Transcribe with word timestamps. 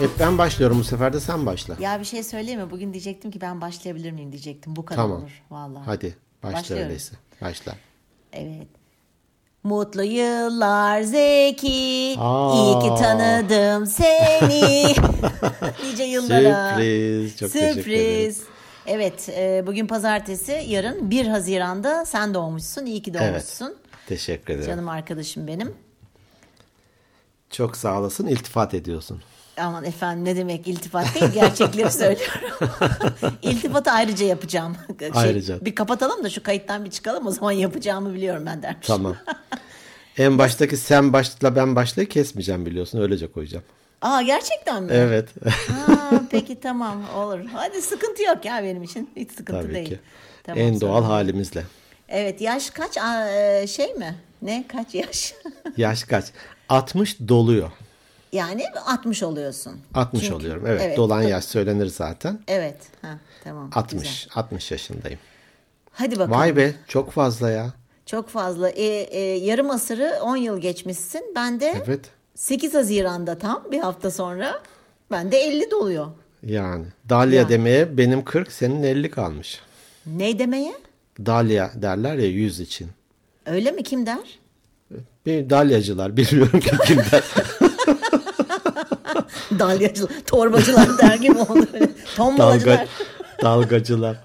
Hep 0.00 0.10
ben 0.20 0.38
başlıyorum 0.38 0.78
bu 0.78 0.84
sefer 0.84 1.12
de 1.12 1.20
sen 1.20 1.46
başla. 1.46 1.76
Ya 1.80 2.00
bir 2.00 2.04
şey 2.04 2.22
söyleyeyim 2.22 2.60
mi? 2.60 2.70
Bugün 2.70 2.92
diyecektim 2.92 3.30
ki 3.30 3.40
ben 3.40 3.60
başlayabilir 3.60 4.12
miyim 4.12 4.32
diyecektim. 4.32 4.76
Bu 4.76 4.84
kadar 4.84 5.02
Tamam. 5.02 5.22
olur 5.22 5.42
vallahi. 5.50 5.82
Hadi 5.86 6.16
başla 6.42 6.58
Başlıyorum. 6.58 6.86
öyleyse. 6.86 7.14
Başla. 7.40 7.74
Evet. 8.32 8.66
Mutlu 9.62 10.02
yıllar 10.02 11.02
Zeki. 11.02 12.14
Aa. 12.18 12.54
İyi 12.54 12.78
ki 12.78 13.02
tanıdım 13.02 13.86
seni. 13.86 14.94
nice 15.90 16.04
yıllara. 16.04 16.70
Sürpriz. 16.74 17.36
Çok 17.38 17.52
teşekkür 17.52 17.90
ederim. 17.90 18.32
Sürpriz. 18.32 18.42
Evet, 18.86 19.28
e, 19.28 19.64
bugün 19.66 19.86
pazartesi, 19.86 20.64
yarın 20.68 21.10
1 21.10 21.26
Haziran'da 21.26 22.04
sen 22.04 22.34
doğmuşsun. 22.34 22.86
İyi 22.86 23.02
ki 23.02 23.14
doğmuşsun. 23.14 23.76
Teşekkür 24.06 24.54
ederim. 24.54 24.66
Canım 24.70 24.88
arkadaşım 24.88 25.46
benim. 25.46 25.74
Çok 27.50 27.76
sağ 27.76 27.98
olasın. 28.00 28.26
İltifat 28.26 28.74
ediyorsun. 28.74 29.22
Aman 29.56 29.84
efendim 29.84 30.24
ne 30.24 30.36
demek 30.36 30.68
iltifat 30.68 31.14
değil 31.14 31.32
gerçekleri 31.32 31.90
söylüyorum. 32.00 32.68
İltifatı 33.42 33.90
ayrıca 33.90 34.26
yapacağım. 34.26 34.76
Şey, 35.00 35.10
Ayrıca. 35.14 35.64
Bir 35.64 35.74
kapatalım 35.74 36.24
da 36.24 36.30
şu 36.30 36.42
kayıttan 36.42 36.84
bir 36.84 36.90
çıkalım 36.90 37.26
o 37.26 37.30
zaman 37.30 37.52
yapacağımı 37.52 38.14
biliyorum 38.14 38.46
ben 38.46 38.62
dermiş. 38.62 38.86
Tamam. 38.86 39.16
en 40.18 40.38
baştaki 40.38 40.76
sen 40.76 41.12
başla 41.12 41.56
ben 41.56 41.76
başlayı 41.76 42.08
kesmeyeceğim 42.08 42.66
biliyorsun. 42.66 43.00
Öylece 43.02 43.32
koyacağım. 43.32 43.64
Aa 44.02 44.22
gerçekten 44.22 44.82
mi? 44.82 44.92
Evet. 44.94 45.28
Ha, 45.68 46.10
peki 46.30 46.60
tamam 46.60 47.02
olur. 47.16 47.38
Hadi 47.52 47.82
sıkıntı 47.82 48.22
yok 48.22 48.44
ya 48.44 48.60
benim 48.64 48.82
için. 48.82 49.10
Hiç 49.16 49.30
sıkıntı 49.32 49.62
Tabii 49.62 49.74
değil. 49.74 49.88
ki. 49.88 50.00
Tamam, 50.42 50.62
en 50.64 50.80
doğal 50.80 51.04
halimizle. 51.04 51.64
Evet 52.08 52.40
yaş 52.40 52.70
kaç 52.70 52.98
Aa, 52.98 53.28
e, 53.30 53.66
şey 53.66 53.94
mi? 53.94 54.14
Ne 54.42 54.64
kaç 54.68 54.94
yaş? 54.94 55.34
Yaş 55.76 56.04
kaç? 56.04 56.24
60 56.68 57.16
doluyor. 57.28 57.70
Yani 58.32 58.64
60 58.86 59.22
oluyorsun. 59.22 59.72
60 59.94 60.22
Çünkü- 60.22 60.34
oluyorum. 60.34 60.66
Evet, 60.66 60.96
dolan 60.96 61.22
yaş 61.22 61.44
söylenir 61.44 61.86
zaten. 61.86 62.40
Evet. 62.48 62.76
Ha, 63.02 63.18
tamam. 63.44 63.70
60. 63.74 64.02
güzel. 64.02 64.32
60 64.34 64.70
yaşındayım. 64.70 65.18
Hadi 65.92 66.18
bakalım. 66.18 66.38
Vay 66.40 66.56
be 66.56 66.74
çok 66.88 67.10
fazla 67.10 67.50
ya. 67.50 67.72
Çok 68.06 68.28
fazla. 68.28 68.70
E, 68.70 68.84
e, 68.86 69.20
yarım 69.20 69.70
asırı 69.70 70.18
10 70.22 70.36
yıl 70.36 70.58
geçmişsin. 70.58 71.32
Ben 71.36 71.60
de 71.60 71.82
Evet. 71.86 72.04
8 72.34 72.74
Haziran'da 72.74 73.38
tam 73.38 73.64
bir 73.72 73.78
hafta 73.78 74.10
sonra 74.10 74.62
ben 75.10 75.32
de 75.32 75.38
50 75.38 75.70
doluyor. 75.70 76.06
Yani 76.46 76.86
Dalia 77.08 77.34
Ya. 77.40 77.48
demeye 77.48 77.98
benim 77.98 78.24
40 78.24 78.52
senin 78.52 78.82
50 78.82 79.10
kalmış. 79.10 79.60
Ne 80.06 80.38
demeye? 80.38 80.72
Dalia 81.26 81.70
derler 81.74 82.16
ya 82.16 82.26
yüz 82.28 82.60
için. 82.60 82.88
Öyle 83.46 83.70
mi? 83.70 83.82
Kim 83.82 84.06
der? 84.06 84.38
Bir 85.26 85.50
dalyacılar 85.50 86.16
bilmiyorum 86.16 86.60
ki 86.60 86.70
kim 86.86 86.96
der. 86.98 87.22
Dalyacılar, 89.58 90.10
torbacılar 90.26 90.98
der 90.98 91.14
gibi 91.14 91.38
oldu. 91.38 91.66
Tombalacılar. 92.16 92.76
Dalga, 92.76 92.86
dalgacılar. 93.42 94.16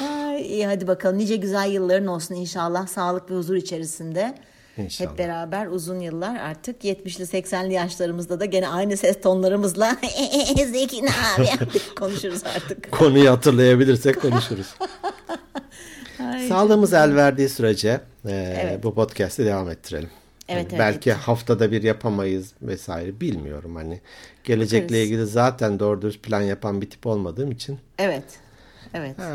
Ay, 0.00 0.42
iyi 0.42 0.66
hadi 0.66 0.86
bakalım. 0.86 1.18
Nice 1.18 1.36
güzel 1.36 1.70
yılların 1.70 2.06
olsun 2.06 2.34
inşallah. 2.34 2.86
Sağlık 2.86 3.30
ve 3.30 3.34
huzur 3.34 3.54
içerisinde. 3.54 4.34
İnşallah. 4.76 5.10
Hep 5.10 5.18
beraber 5.18 5.66
uzun 5.66 6.00
yıllar 6.00 6.36
artık 6.36 6.84
70'li 6.84 7.24
80'li 7.24 7.72
yaşlarımızda 7.72 8.40
da 8.40 8.44
gene 8.44 8.68
aynı 8.68 8.96
ses 8.96 9.20
tonlarımızla 9.20 9.96
Zeki 10.66 11.04
ne 11.04 11.10
abi 11.38 11.48
konuşuruz 11.98 12.42
artık. 12.56 12.92
Konuyu 12.92 13.30
hatırlayabilirsek 13.30 14.22
konuşuruz. 14.22 14.66
Sağlığımız 16.48 16.92
el 16.92 17.14
verdiği 17.14 17.48
sürece 17.48 18.00
e, 18.28 18.56
Evet. 18.62 18.82
bu 18.82 18.94
podcast'i 18.94 19.44
devam 19.44 19.70
ettirelim. 19.70 20.10
Evet, 20.48 20.64
Hani 20.64 20.68
evet, 20.70 20.78
belki 20.94 21.12
haftada 21.12 21.72
bir 21.72 21.82
yapamayız 21.82 22.52
vesaire 22.62 23.20
bilmiyorum 23.20 23.76
hani. 23.76 24.00
Gelecekle 24.44 24.84
Bakarız. 24.86 25.00
ilgili 25.06 25.26
zaten 25.26 25.78
doğru 25.78 26.02
dürüst 26.02 26.22
plan 26.22 26.40
yapan 26.42 26.80
bir 26.80 26.90
tip 26.90 27.06
olmadığım 27.06 27.50
için 27.52 27.78
Evet. 27.98 28.24
Evet. 28.94 29.18
e, 29.20 29.26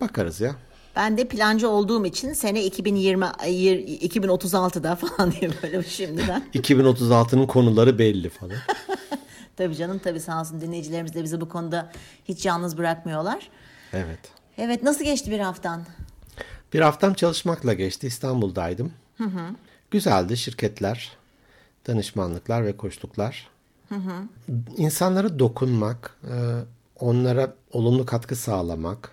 bakarız 0.00 0.40
ya. 0.40 0.54
Ben 0.96 1.18
de 1.18 1.28
plancı 1.28 1.68
olduğum 1.68 2.06
için 2.06 2.32
sene 2.32 2.64
2020 2.64 3.24
yir- 3.46 4.00
2036'da 4.10 4.96
falan 4.96 5.32
diye 5.40 5.50
böyle 5.62 5.82
şimdiden. 5.82 6.42
2036'nın 6.54 7.46
konuları 7.46 7.98
belli 7.98 8.28
falan. 8.28 8.56
tabii 9.56 9.76
canım 9.76 9.98
tabii 10.04 10.20
sağ 10.20 10.40
olsun 10.40 10.60
dinleyicilerimiz 10.60 11.14
de 11.14 11.22
bizi 11.24 11.40
bu 11.40 11.48
konuda 11.48 11.92
hiç 12.24 12.46
yalnız 12.46 12.78
bırakmıyorlar. 12.78 13.48
Evet. 13.92 14.18
Evet 14.58 14.82
nasıl 14.82 15.04
geçti 15.04 15.30
bir 15.30 15.38
haftan? 15.40 15.84
Bir 16.72 16.80
haftam 16.80 17.14
çalışmakla 17.14 17.72
geçti. 17.72 18.06
İstanbul'daydım. 18.06 18.92
Güzeldi 19.94 20.36
şirketler, 20.36 21.12
danışmanlıklar 21.86 22.64
ve 22.64 22.76
koçluklar. 22.76 23.48
İnsanlara 24.76 25.38
dokunmak, 25.38 26.16
e, 26.24 26.34
onlara 27.00 27.54
olumlu 27.72 28.06
katkı 28.06 28.36
sağlamak, 28.36 29.10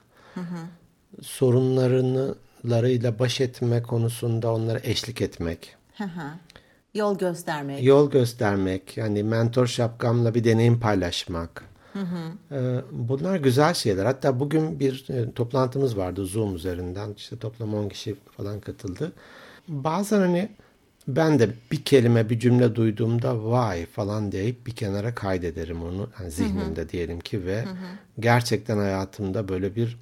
sorunlarıyla 1.21 3.19
baş 3.19 3.41
etme 3.41 3.83
konusunda 3.83 4.53
onlara 4.53 4.79
eşlik 4.83 5.21
etmek, 5.21 5.75
Hı 5.97 6.03
hı. 6.03 6.31
Yol 6.93 7.17
göstermek. 7.17 7.83
yol 7.83 8.11
göstermek, 8.11 8.97
yani 8.97 9.23
mentor 9.23 9.67
şapkamla 9.67 10.33
bir 10.35 10.43
deneyim 10.43 10.79
paylaşmak. 10.79 11.63
E, 12.51 12.79
Bunlar 12.91 13.35
güzel 13.35 13.73
şeyler. 13.73 14.05
Hatta 14.05 14.39
bugün 14.39 14.79
bir 14.79 15.09
e, 15.09 15.31
toplantımız 15.31 15.97
vardı 15.97 16.25
Zoom 16.25 16.55
üzerinden. 16.55 17.13
İşte 17.17 17.39
toplam 17.39 17.73
10 17.73 17.89
kişi 17.89 18.15
falan 18.37 18.59
katıldı. 18.59 19.11
Bazen 19.67 20.19
hani 20.19 20.49
ben 21.07 21.39
de 21.39 21.49
bir 21.71 21.83
kelime 21.83 22.29
bir 22.29 22.39
cümle 22.39 22.75
duyduğumda 22.75 23.45
vay 23.51 23.85
falan 23.85 24.31
deyip 24.31 24.67
bir 24.67 24.71
kenara 24.71 25.15
kaydederim 25.15 25.83
onu 25.83 26.09
yani 26.19 26.31
zihnimde 26.31 26.89
diyelim 26.89 27.19
ki 27.19 27.45
ve 27.45 27.65
gerçekten 28.19 28.77
hayatımda 28.77 29.47
böyle 29.47 29.75
bir 29.75 29.97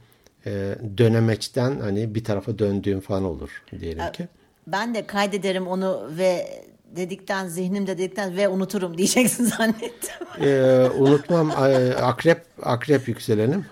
e, 0.46 0.76
dönemeçten 0.98 1.80
hani 1.80 2.16
bir 2.16 2.24
tarafa 2.24 2.59
döndüğüm 2.59 3.00
falan 3.00 3.24
olur 3.24 3.64
diyelim 3.80 4.12
ki. 4.12 4.28
Ben 4.68 4.96
de 4.96 5.08
kaydederim 5.08 5.68
onu 5.68 6.09
ve 6.18 6.62
dedikten 6.96 7.48
zihnimde 7.48 7.98
dedikten 7.98 8.38
ve 8.38 8.48
unuturum 8.48 8.98
diyeceksin 8.98 9.46
zannettim. 9.58 10.28
Ee, 10.42 10.90
unutmam 10.98 11.52
akrep 12.02 12.42
akrep 12.64 13.08
yükselenim. 13.08 13.66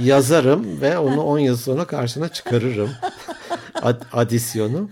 Yazarım 0.00 0.80
ve 0.80 0.98
onu 0.98 1.22
10 1.22 1.38
yıl 1.38 1.56
sonra 1.56 1.84
karşına 1.84 2.28
çıkarırım. 2.28 2.90
Ad- 3.82 4.02
adisyonu. 4.12 4.90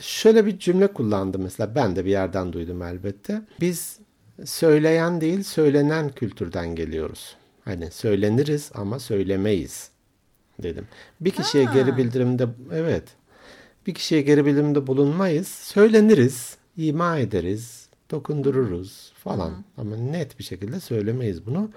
Şöyle 0.00 0.46
bir 0.46 0.58
cümle 0.58 0.86
kullandım 0.86 1.42
mesela 1.42 1.74
ben 1.74 1.96
de 1.96 2.04
bir 2.04 2.10
yerden 2.10 2.52
duydum 2.52 2.82
elbette. 2.82 3.42
Biz 3.60 3.98
söyleyen 4.44 5.20
değil 5.20 5.42
söylenen 5.42 6.08
kültürden 6.08 6.74
geliyoruz. 6.74 7.36
Hani 7.64 7.90
söyleniriz 7.90 8.70
ama 8.74 8.98
söylemeyiz 8.98 9.90
dedim. 10.62 10.86
Bir 11.20 11.30
kişiye 11.30 11.64
geri 11.64 11.96
bildirimde 11.96 12.48
evet 12.72 13.04
bir 13.86 13.94
kişiye 13.94 14.22
geri 14.22 14.46
bildirimde 14.46 14.86
bulunmayız. 14.86 15.48
Söyleniriz, 15.48 16.56
ima 16.76 17.18
ederiz, 17.18 17.88
dokundururuz 18.10 19.12
falan. 19.16 19.64
Ama 19.76 19.96
net 19.96 20.38
bir 20.38 20.44
şekilde 20.44 20.80
söylemeyiz 20.80 21.46
bunu. 21.46 21.70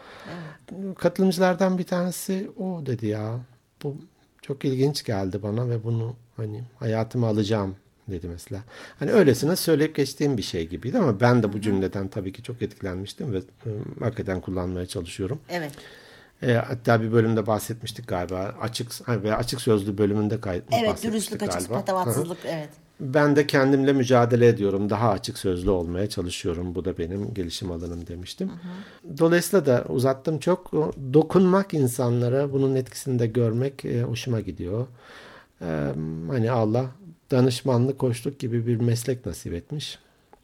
Katılımcılardan 0.97 1.78
bir 1.78 1.84
tanesi 1.84 2.51
o 2.57 2.86
dedi 2.86 3.07
ya. 3.07 3.40
Bu 3.84 3.97
çok 4.41 4.66
ilginç 4.66 5.03
geldi 5.03 5.44
bana 5.44 5.69
ve 5.69 5.84
bunu 5.84 6.16
hani 6.38 6.63
hayatıma 6.80 7.28
alacağım 7.28 7.75
dedi 8.12 8.28
mesela. 8.28 8.62
Hani 9.00 9.12
öylesine 9.12 9.56
söyleyip 9.56 9.96
geçtiğim 9.96 10.38
bir 10.38 10.42
şey 10.42 10.68
gibiydi 10.68 10.97
ama 10.97 11.20
ben 11.20 11.44
de 11.44 11.53
bu 11.53 11.62
cümleden 11.62 12.08
tabii 12.08 12.31
ki 12.34 12.44
çok 12.44 12.62
etkilenmiştim 12.62 13.34
ve 13.34 13.38
e, 13.38 13.70
hakikaten 14.00 14.42
kullanmaya 14.42 14.86
çalışıyorum. 14.86 15.40
Evet. 15.50 15.72
E, 16.44 16.53
hatta 16.53 17.02
bir 17.02 17.12
bölümde 17.12 17.48
bahsetmiştik 17.48 18.08
galiba. 18.08 18.56
Açık 18.62 19.09
veya 19.09 19.38
açık 19.38 19.62
sözlü 19.62 19.98
bölümünde 19.98 20.42
kay- 20.42 20.62
Evet 20.72 21.04
dürüstlük 21.04 21.44
açık 21.44 21.54
galiba. 21.54 21.69
Hı 21.69 21.78
hı. 21.78 21.80
patavatsızlık 21.80 22.38
evet. 22.45 22.69
Ben 23.00 23.36
de 23.36 23.48
kendimle 23.48 23.94
mücadele 23.94 24.48
ediyorum. 24.48 24.89
Daha 24.89 25.10
açık 25.10 25.38
sözlü 25.38 25.69
olmaya 25.69 26.10
çalışıyorum. 26.10 26.75
Bu 26.75 26.86
da 26.86 26.98
benim 26.98 27.33
gelişim 27.33 27.72
alanım 27.72 28.07
demiştim. 28.07 28.51
Dolayısıyla 29.18 29.66
da 29.66 29.86
uzattım 29.89 30.39
çok. 30.39 30.72
Dokunmak 31.13 31.74
insanlara, 31.74 32.54
bunun 32.54 32.75
etkisini 32.75 33.19
de 33.19 33.28
görmek 33.28 33.86
e, 33.86 34.01
hoşuma 34.01 34.39
gidiyor. 34.39 34.88
E, 35.62 35.66
hani 36.30 36.51
Allah 36.51 36.86
danışmanlık, 37.31 38.00
koçluk 38.00 38.40
gibi 38.40 38.68
bir 38.68 38.78
meslek 38.81 39.26
nasip 39.26 39.54
etmiş. 39.54 40.00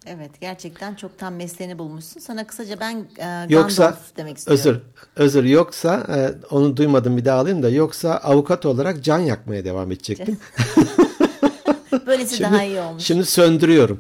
Evet 0.07 0.31
gerçekten 0.41 0.95
çok 0.95 1.17
tam 1.19 1.35
mesleğini 1.35 1.79
bulmuşsun. 1.79 2.19
Sana 2.19 2.47
kısaca 2.47 2.79
ben 2.79 3.07
e, 3.17 3.45
Yoksa 3.49 3.83
Gandalf 3.83 4.17
demek 4.17 4.37
istiyorum. 4.37 4.61
özür 4.63 4.81
özür 5.15 5.43
yoksa 5.43 6.07
e, 6.15 6.45
onu 6.55 6.77
duymadım 6.77 7.17
bir 7.17 7.25
daha 7.25 7.39
alayım 7.39 7.63
da 7.63 7.69
yoksa 7.69 8.17
avukat 8.17 8.65
olarak 8.65 9.03
can 9.03 9.19
yakmaya 9.19 9.65
devam 9.65 9.91
edecektim. 9.91 10.37
Böylesi 12.07 12.43
daha 12.43 12.63
iyi 12.63 12.79
olmuş. 12.79 13.03
Şimdi 13.03 13.25
söndürüyorum. 13.25 13.99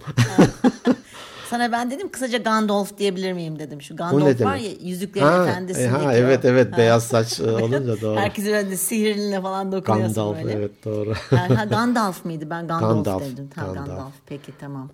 Sana 1.55 1.71
ben 1.71 1.91
dedim 1.91 2.09
kısaca 2.09 2.37
Gandalf 2.37 2.97
diyebilir 2.97 3.33
miyim 3.33 3.59
dedim. 3.59 3.81
Şu 3.81 3.95
Gandalf 3.95 4.41
var 4.41 4.55
ya 4.55 4.71
Yüzüklerin 4.81 5.25
Ha, 5.25 5.47
Efendisi'ndeki 5.47 5.95
e, 5.95 6.05
ha, 6.05 6.13
evet 6.13 6.45
evet 6.45 6.77
beyaz 6.77 7.03
saç 7.03 7.39
e, 7.39 7.43
olunca 7.51 8.01
doğru. 8.01 8.19
Herkes 8.19 8.45
öyle 8.45 8.77
sihirlinle 8.77 9.41
falan 9.41 9.71
dokunuyorsun 9.71 10.15
Gandalf 10.15 10.43
böyle. 10.43 10.53
evet 10.53 10.85
doğru. 10.85 11.13
Ha, 11.29 11.49
ha, 11.57 11.65
Gandalf 11.65 12.25
mıydı? 12.25 12.49
Ben 12.49 12.67
Gandalf, 12.67 13.05
Gandalf, 13.05 13.23
dedim. 13.23 13.49
Ha, 13.55 13.65
Gandalf. 13.65 13.87
Gandalf. 13.87 14.13
Peki 14.25 14.51
tamam. 14.59 14.89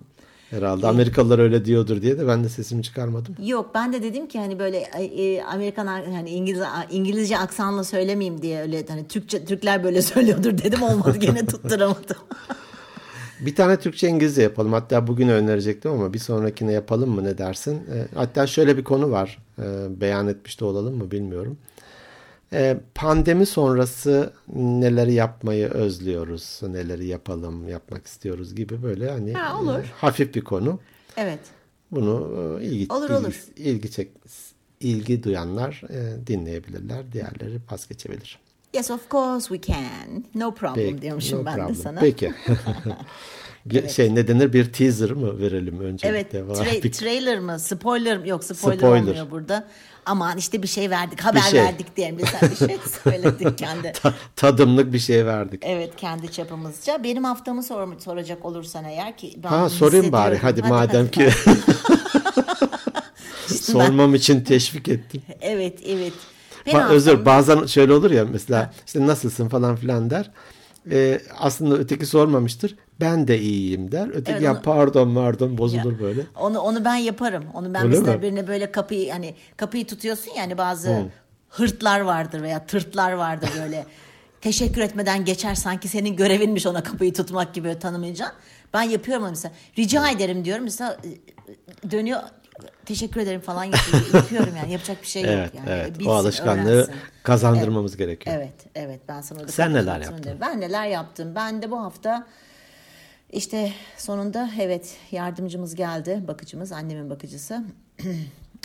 Herhalde 0.50 0.86
Amerikalılar 0.86 1.38
öyle 1.38 1.64
diyordur 1.64 2.02
diye 2.02 2.18
de 2.18 2.28
ben 2.28 2.44
de 2.44 2.48
sesimi 2.48 2.82
çıkarmadım. 2.82 3.36
Yok 3.42 3.70
ben 3.74 3.92
de 3.92 4.02
dedim 4.02 4.28
ki 4.28 4.38
hani 4.38 4.58
böyle 4.58 4.78
e, 4.78 5.42
Amerikan 5.42 5.86
hani 5.86 6.30
İngiliz 6.30 6.62
İngilizce 6.90 7.38
aksanla 7.38 7.84
söylemeyeyim 7.84 8.42
diye 8.42 8.60
öyle 8.60 8.84
hani 8.88 9.08
Türkçe 9.08 9.44
Türkler 9.44 9.84
böyle 9.84 10.02
söylüyordur 10.12 10.58
dedim 10.58 10.82
olmadı 10.82 11.18
gene 11.18 11.46
tutturamadım. 11.46 12.16
Bir 13.46 13.54
tane 13.54 13.76
Türkçe 13.76 14.08
İngilizce 14.08 14.42
yapalım. 14.42 14.72
Hatta 14.72 15.06
bugün 15.06 15.28
önerecektim 15.28 15.90
ama 15.90 16.12
bir 16.12 16.18
sonrakine 16.18 16.72
yapalım 16.72 17.10
mı 17.10 17.24
ne 17.24 17.38
dersin? 17.38 17.74
E, 17.74 18.06
hatta 18.14 18.46
şöyle 18.46 18.76
bir 18.76 18.84
konu 18.84 19.10
var. 19.10 19.38
E, 19.58 20.00
beyan 20.00 20.28
etmiş 20.28 20.60
de 20.60 20.64
olalım 20.64 20.96
mı 20.96 21.10
bilmiyorum. 21.10 21.58
E, 22.52 22.80
pandemi 22.94 23.46
sonrası 23.46 24.32
neleri 24.54 25.12
yapmayı 25.12 25.68
özlüyoruz, 25.68 26.60
neleri 26.62 27.06
yapalım, 27.06 27.68
yapmak 27.68 28.06
istiyoruz 28.06 28.54
gibi 28.54 28.82
böyle 28.82 29.10
hani 29.10 29.32
ha, 29.32 29.60
olur. 29.60 29.78
E, 29.78 29.84
hafif 29.96 30.34
bir 30.34 30.44
konu. 30.44 30.80
Evet. 31.16 31.40
Bunu 31.90 32.30
e, 32.60 32.64
ilgi 32.64 32.92
olur, 32.92 33.04
ilgi, 33.04 33.14
olur. 33.14 33.44
ilgi 33.56 33.90
çek 33.90 34.08
ilgi 34.80 35.22
duyanlar 35.22 35.82
e, 35.90 36.26
dinleyebilirler, 36.26 37.12
diğerleri 37.12 37.58
pas 37.68 37.88
geçebilir. 37.88 38.38
Yes 38.74 38.90
of 38.90 39.10
course 39.10 39.56
we 39.56 39.72
can. 39.72 40.24
No 40.34 40.54
problem 40.54 40.86
Peki, 40.86 41.02
diyormuşum 41.02 41.40
no 41.40 41.46
ben 41.46 41.54
problem. 41.54 41.74
de 41.74 41.78
sana. 41.78 42.00
Peki. 42.00 42.32
evet. 43.70 43.90
Şey 43.90 44.14
ne 44.14 44.28
denir 44.28 44.52
bir 44.52 44.72
teaser 44.72 45.10
mı 45.10 45.38
verelim 45.38 45.80
önce? 45.80 46.08
Evet 46.08 46.34
tra- 46.34 46.90
trailer 46.90 47.38
mı 47.38 47.58
spoiler 47.58 48.18
mı 48.18 48.28
yok 48.28 48.44
spoiler, 48.44 48.78
spoiler 48.78 49.00
olmuyor 49.00 49.30
burada. 49.30 49.68
Aman 50.06 50.38
işte 50.38 50.62
bir 50.62 50.68
şey 50.68 50.90
verdik 50.90 51.20
haber 51.20 51.42
bir 51.42 51.46
şey. 51.46 51.60
verdik 51.60 51.96
diyelim 51.96 52.18
mesela 52.20 52.50
bir 52.50 52.56
şey 52.56 52.78
söyledik 53.04 53.58
kendi. 53.58 53.92
Ta- 53.92 54.14
tadımlık 54.36 54.92
bir 54.92 54.98
şey 54.98 55.26
verdik. 55.26 55.62
Evet 55.66 55.96
kendi 55.96 56.32
çapımızca. 56.32 57.04
Benim 57.04 57.24
haftamı 57.24 57.62
sor- 57.62 58.00
soracak 58.00 58.44
olursan 58.44 58.84
eğer 58.84 59.16
ki. 59.16 59.34
Ben 59.44 59.48
ha 59.48 59.68
sorayım 59.68 60.12
bari 60.12 60.38
hadi, 60.38 60.60
hadi 60.60 60.68
madem 60.72 61.06
hadi, 61.06 61.10
ki. 61.10 61.30
Sormam 63.62 64.12
ben... 64.12 64.18
için 64.18 64.40
teşvik 64.40 64.88
ettin. 64.88 65.22
Evet 65.40 65.78
evet. 65.86 66.12
Ba- 66.66 66.88
özür 66.88 67.24
bazen 67.24 67.66
şöyle 67.66 67.92
olur 67.92 68.10
ya 68.10 68.24
mesela 68.24 68.72
işte 68.86 69.06
nasılsın 69.06 69.48
falan 69.48 69.76
filan 69.76 70.10
der. 70.10 70.30
Ee, 70.90 71.20
aslında 71.38 71.76
öteki 71.76 72.06
sormamıştır. 72.06 72.76
Ben 73.00 73.28
de 73.28 73.38
iyiyim 73.40 73.92
der. 73.92 74.08
Öteki 74.08 74.32
evet, 74.32 74.40
onu, 74.40 74.44
ya 74.44 74.62
pardon 74.62 75.14
pardon 75.14 75.58
bozulur 75.58 75.92
ya, 75.92 76.00
böyle. 76.00 76.20
Onu 76.36 76.60
onu 76.60 76.84
ben 76.84 76.94
yaparım. 76.94 77.44
Onu 77.54 77.74
ben 77.74 77.82
Öyle 77.82 77.98
mesela 77.98 78.16
mi? 78.16 78.22
birine 78.22 78.48
böyle 78.48 78.72
kapıyı 78.72 79.12
hani 79.12 79.34
kapıyı 79.56 79.86
tutuyorsun 79.86 80.32
yani 80.36 80.58
bazı 80.58 80.88
hmm. 80.88 81.08
hırtlar 81.48 82.00
vardır 82.00 82.42
veya 82.42 82.66
tırtlar 82.66 83.12
vardır 83.12 83.50
böyle. 83.62 83.86
teşekkür 84.40 84.80
etmeden 84.80 85.24
geçer 85.24 85.54
sanki 85.54 85.88
senin 85.88 86.16
görevinmiş 86.16 86.66
ona 86.66 86.82
kapıyı 86.82 87.14
tutmak 87.14 87.54
gibi 87.54 87.78
tanımayacaksın. 87.78 88.36
Ben 88.74 88.82
yapıyorum 88.82 89.26
mesela. 89.30 89.54
Rica 89.78 90.10
ederim 90.10 90.44
diyorum. 90.44 90.64
Mesela 90.64 90.96
e, 91.04 91.90
dönüyor 91.90 92.20
teşekkür 92.84 93.20
ederim 93.20 93.40
falan 93.40 93.64
yapıyorum 94.14 94.56
yani 94.56 94.72
yapacak 94.72 95.02
bir 95.02 95.06
şey 95.06 95.22
evet, 95.22 95.54
yok. 95.54 95.54
Yani. 95.54 95.70
Evet, 95.70 95.98
Bilsin, 95.98 96.10
o 96.10 96.14
alışkanlığı 96.14 96.70
öğrensin. 96.70 96.94
kazandırmamız 97.22 97.92
evet, 97.92 97.98
gerekiyor. 97.98 98.36
Evet, 98.36 98.54
evet 98.74 99.00
ben 99.08 99.20
sana 99.20 99.40
orada 99.40 99.52
Sen 99.52 99.74
neler 99.74 100.00
yaptın? 100.00 100.24
Derim. 100.24 100.38
Ben 100.40 100.60
neler 100.60 100.86
yaptım? 100.86 101.34
Ben 101.34 101.62
de 101.62 101.70
bu 101.70 101.80
hafta 101.80 102.26
işte 103.32 103.72
sonunda 103.96 104.50
evet 104.60 104.96
yardımcımız 105.10 105.74
geldi, 105.74 106.20
bakıcımız, 106.28 106.72
annemin 106.72 107.10
bakıcısı. 107.10 107.64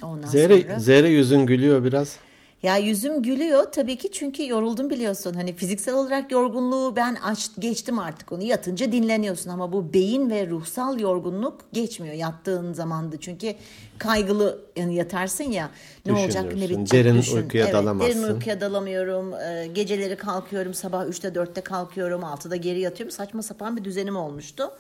Ondan 0.04 0.28
Zere, 0.28 0.62
sonra... 0.62 0.80
Zere 0.80 1.10
yüzün 1.10 1.46
gülüyor 1.46 1.84
biraz. 1.84 2.18
Ya 2.64 2.78
yüzüm 2.78 3.24
gülüyor 3.24 3.64
tabii 3.72 3.96
ki 3.96 4.12
çünkü 4.12 4.48
yoruldum 4.48 4.90
biliyorsun. 4.90 5.34
Hani 5.34 5.56
fiziksel 5.56 5.96
olarak 5.96 6.32
yorgunluğu 6.32 6.96
ben 6.96 7.18
aç, 7.24 7.50
geçtim 7.60 8.00
artık 8.00 8.32
onu. 8.32 8.44
Yatınca 8.44 8.92
dinleniyorsun 8.92 9.50
ama 9.50 9.74
bu 9.74 9.94
beyin 9.94 10.30
ve 10.30 10.48
ruhsal 10.48 11.00
yorgunluk 11.00 11.62
geçmiyor 11.74 12.16
yattığın 12.16 12.74
zamanda. 12.74 13.20
Çünkü 13.20 13.56
kaygılı 13.98 14.62
yani 14.76 14.96
yatarsın 14.96 15.44
ya 15.44 15.70
ne 16.06 16.14
olacak 16.14 16.46
ne 16.46 16.70
bitecek 16.70 16.92
derin 16.92 17.18
düşün. 17.18 17.36
uykuya 17.36 17.64
evet, 17.64 17.74
dalamazsın. 17.74 18.24
Derin 18.24 18.34
uykuya 18.34 18.62
dalamıyorum. 18.62 19.34
Ee, 19.34 19.68
geceleri 19.74 20.16
kalkıyorum 20.16 20.74
sabah 20.74 21.06
3'te 21.06 21.28
4'te 21.28 21.62
kalkıyorum 21.62 22.22
6'da 22.22 22.56
geri 22.56 22.80
yatıyorum. 22.80 23.12
Saçma 23.12 23.42
sapan 23.42 23.78
bir 23.78 23.84
düzenim 23.84 24.16
olmuştu. 24.16 24.72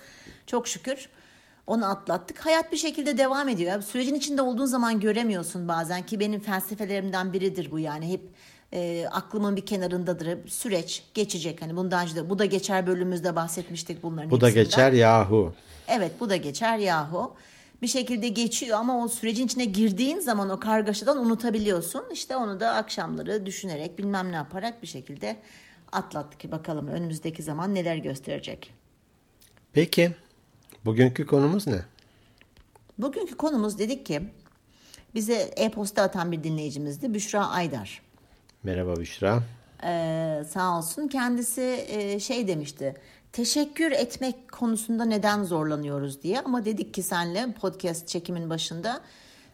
Çok 0.47 0.67
şükür. 0.67 1.09
Onu 1.67 1.89
atlattık. 1.89 2.45
Hayat 2.45 2.71
bir 2.71 2.77
şekilde 2.77 3.17
devam 3.17 3.49
ediyor. 3.49 3.71
Yani 3.71 3.83
sürecin 3.83 4.15
içinde 4.15 4.41
olduğun 4.41 4.65
zaman 4.65 4.99
göremiyorsun 4.99 5.67
bazen 5.67 6.05
ki 6.05 6.19
benim 6.19 6.39
felsefelerimden 6.39 7.33
biridir 7.33 7.71
bu 7.71 7.79
yani. 7.79 8.11
Hep 8.11 8.21
e, 8.73 9.05
aklımın 9.11 9.55
bir 9.55 9.65
kenarındadır. 9.65 10.47
Süreç 10.47 11.03
geçecek. 11.13 11.61
Hani 11.61 11.75
bundan 11.75 12.03
önce 12.03 12.15
de 12.15 12.29
bu 12.29 12.39
da 12.39 12.45
geçer 12.45 12.87
bölümümüzde 12.87 13.35
bahsetmiştik 13.35 14.03
bunların 14.03 14.31
Bu 14.31 14.35
hepsinden. 14.35 14.55
da 14.55 14.63
geçer 14.63 14.91
yahu. 14.91 15.53
Evet 15.87 16.11
bu 16.19 16.29
da 16.29 16.35
geçer 16.35 16.77
yahu. 16.77 17.33
Bir 17.81 17.87
şekilde 17.87 18.27
geçiyor 18.27 18.77
ama 18.79 19.03
o 19.03 19.07
sürecin 19.07 19.45
içine 19.45 19.65
girdiğin 19.65 20.19
zaman 20.19 20.49
o 20.49 20.59
kargaşadan 20.59 21.17
unutabiliyorsun. 21.17 22.03
İşte 22.13 22.35
onu 22.35 22.59
da 22.59 22.73
akşamları 22.73 23.45
düşünerek 23.45 23.97
bilmem 23.97 24.31
ne 24.31 24.35
yaparak 24.35 24.81
bir 24.81 24.87
şekilde 24.87 25.35
atlattık. 25.91 26.51
Bakalım 26.51 26.87
önümüzdeki 26.87 27.43
zaman 27.43 27.75
neler 27.75 27.95
gösterecek. 27.97 28.73
Peki. 29.73 30.15
Bugünkü 30.87 31.25
konumuz 31.25 31.67
ne? 31.67 31.81
Bugünkü 32.97 33.37
konumuz 33.37 33.79
dedik 33.79 34.05
ki 34.05 34.21
bize 35.15 35.33
e-posta 35.33 36.01
atan 36.01 36.31
bir 36.31 36.43
dinleyicimizdi 36.43 37.13
Büşra 37.13 37.47
Aydar. 37.47 38.01
Merhaba 38.63 38.95
Büşra. 38.95 39.43
Ee, 39.83 40.43
sağ 40.49 40.77
olsun 40.77 41.07
kendisi 41.07 41.85
e, 41.87 42.19
şey 42.19 42.47
demişti 42.47 42.95
teşekkür 43.31 43.91
etmek 43.91 44.51
konusunda 44.51 45.05
neden 45.05 45.43
zorlanıyoruz 45.43 46.23
diye 46.23 46.41
ama 46.41 46.65
dedik 46.65 46.93
ki 46.93 47.03
senle 47.03 47.51
podcast 47.51 48.07
çekimin 48.07 48.49
başında 48.49 49.01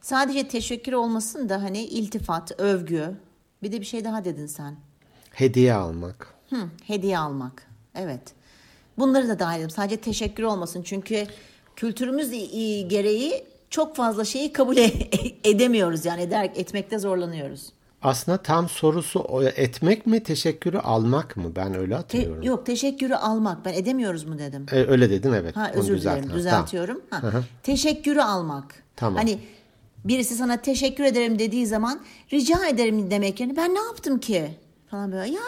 sadece 0.01 0.47
teşekkür 0.47 0.94
olmasın 0.94 1.50
da 1.50 1.63
hani 1.63 1.83
iltifat, 1.83 2.59
övgü 2.59 3.18
bir 3.63 3.71
de 3.71 3.80
bir 3.80 3.85
şey 3.85 4.06
daha 4.06 4.25
dedin 4.25 4.47
sen. 4.47 4.75
Hediye 5.31 5.74
almak. 5.74 6.33
Hı, 6.50 6.69
hediye 6.88 7.18
almak 7.18 7.68
evet. 7.95 8.33
Bunları 8.98 9.30
da 9.30 9.40
dahil 9.40 9.57
edelim. 9.57 9.69
Sadece 9.69 9.98
teşekkür 9.98 10.44
olmasın. 10.44 10.84
Çünkü 10.84 11.28
kültürümüz 11.75 12.31
gereği 12.88 13.45
çok 13.69 13.95
fazla 13.95 14.25
şeyi 14.25 14.54
kabul 14.54 14.78
e, 14.78 14.92
edemiyoruz. 15.44 16.06
Yani 16.06 16.22
eder, 16.22 16.51
etmekte 16.56 17.00
zorlanıyoruz. 17.00 17.74
Aslında 18.01 18.38
tam 18.38 18.69
sorusu 18.69 19.44
etmek 19.56 20.07
mi 20.07 20.24
teşekkürü 20.24 20.78
almak 20.78 21.38
mı? 21.38 21.51
Ben 21.56 21.78
öyle 21.78 21.95
hatırlıyorum. 21.95 22.42
Te, 22.42 22.48
yok 22.48 22.66
teşekkürü 22.66 23.13
almak. 23.13 23.66
Ben 23.66 23.73
edemiyoruz 23.73 24.23
mu 24.23 24.40
dedim. 24.40 24.66
E, 24.71 24.76
öyle 24.76 25.09
dedin 25.09 25.33
evet. 25.33 25.56
Ha, 25.56 25.71
özür 25.73 26.02
dilerim 26.02 26.33
düzeltiyorum. 26.33 27.02
Tamam. 27.09 27.31
Ha, 27.31 27.42
teşekkürü 27.64 28.21
almak. 28.21 28.76
Tamam. 28.95 29.16
Hani 29.16 29.40
birisi 30.06 30.35
sana 30.35 30.57
teşekkür 30.57 31.04
ederim 31.04 31.40
dediği 31.40 31.68
zaman 31.68 32.00
rica 32.33 32.68
ederim 32.68 33.12
demek 33.12 33.40
yani 33.40 33.57
ben 33.57 33.76
ne 33.76 33.80
yaptım 33.80 34.19
ki? 34.19 34.52
Falan 34.94 35.12
böyle. 35.12 35.35
Ya 35.35 35.42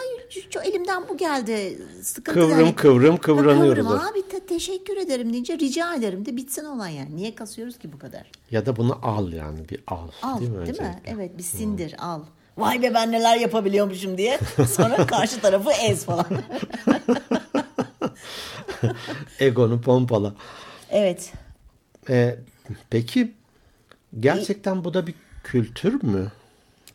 çok 0.50 0.66
elimden 0.66 1.08
bu 1.08 1.16
geldi. 1.16 1.78
Sıkıntı 2.02 2.40
kıvrım 2.40 2.60
yani. 2.60 2.74
kıvrım 2.74 3.16
kıvranıyoruz. 3.16 3.86
Kıvrım 3.86 4.00
abi 4.00 4.28
te- 4.28 4.46
teşekkür 4.46 4.96
ederim 4.96 5.32
deyince 5.32 5.58
rica 5.58 5.94
ederim 5.94 6.26
de 6.26 6.36
bitsin 6.36 6.64
olan 6.64 6.88
yani. 6.88 7.16
Niye 7.16 7.34
kasıyoruz 7.34 7.78
ki 7.78 7.92
bu 7.92 7.98
kadar? 7.98 8.30
Ya 8.50 8.66
da 8.66 8.76
bunu 8.76 8.98
al 9.02 9.32
yani 9.32 9.68
bir 9.68 9.80
al. 9.86 10.08
Al 10.22 10.40
değil 10.40 10.50
mi? 10.50 10.66
Değil 10.66 10.80
mi? 10.80 11.02
Evet 11.06 11.38
bir 11.38 11.42
sindir 11.42 11.92
hmm. 11.92 12.04
al. 12.04 12.22
Vay 12.56 12.82
be 12.82 12.94
ben 12.94 13.12
neler 13.12 13.36
yapabiliyormuşum 13.36 14.18
diye. 14.18 14.38
Sonra 14.68 15.06
karşı 15.06 15.40
tarafı 15.40 15.70
ez 15.70 16.04
falan. 16.04 16.26
Egonu 19.40 19.80
pompala. 19.80 20.34
Evet. 20.90 21.32
Ee, 22.08 22.36
peki 22.90 23.34
gerçekten 24.20 24.84
bu 24.84 24.94
da 24.94 25.06
bir 25.06 25.14
kültür 25.44 26.02
mü? 26.02 26.32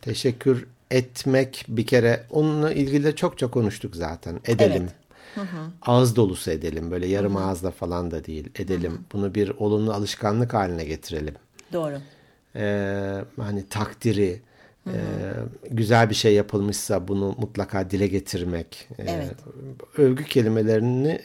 Teşekkür 0.02 0.68
etmek 0.92 1.66
bir 1.68 1.88
kere 1.88 2.26
onunla 2.30 2.74
ilgili 2.74 3.16
çokça 3.16 3.48
konuştuk 3.48 3.96
zaten. 3.96 4.40
Edelim. 4.46 4.82
Evet. 4.82 4.92
Hı 5.36 5.42
hı. 5.42 5.72
Ağız 5.82 6.16
dolusu 6.16 6.52
edelim. 6.52 6.92
Böyle 6.92 7.08
yarım 7.08 7.36
hı 7.36 7.40
hı. 7.40 7.44
ağızla 7.44 7.72
falan 7.72 8.12
da 8.12 8.26
değil. 8.26 8.50
Edelim. 8.56 8.92
Hı 8.92 8.96
hı. 8.96 9.02
Bunu 9.14 9.36
bir 9.36 9.50
olumlu 9.50 9.94
alışkanlık 9.94 10.54
haline 10.54 10.84
getirelim. 10.84 11.36
Doğru. 11.74 11.98
Ee, 12.56 13.24
hani 13.38 13.68
takdiri, 13.70 14.42
Hı 14.84 14.90
hı. 14.90 14.96
Ee, 14.96 15.34
güzel 15.72 16.10
bir 16.10 16.16
şey 16.16 16.34
yapılmışsa 16.34 17.08
bunu 17.08 17.36
mutlaka 17.38 17.90
dile 17.90 18.08
getirmek. 18.08 18.88
Ee, 19.00 19.04
evet. 19.08 19.36
övgü 19.98 20.24
kelimelerini 20.24 21.22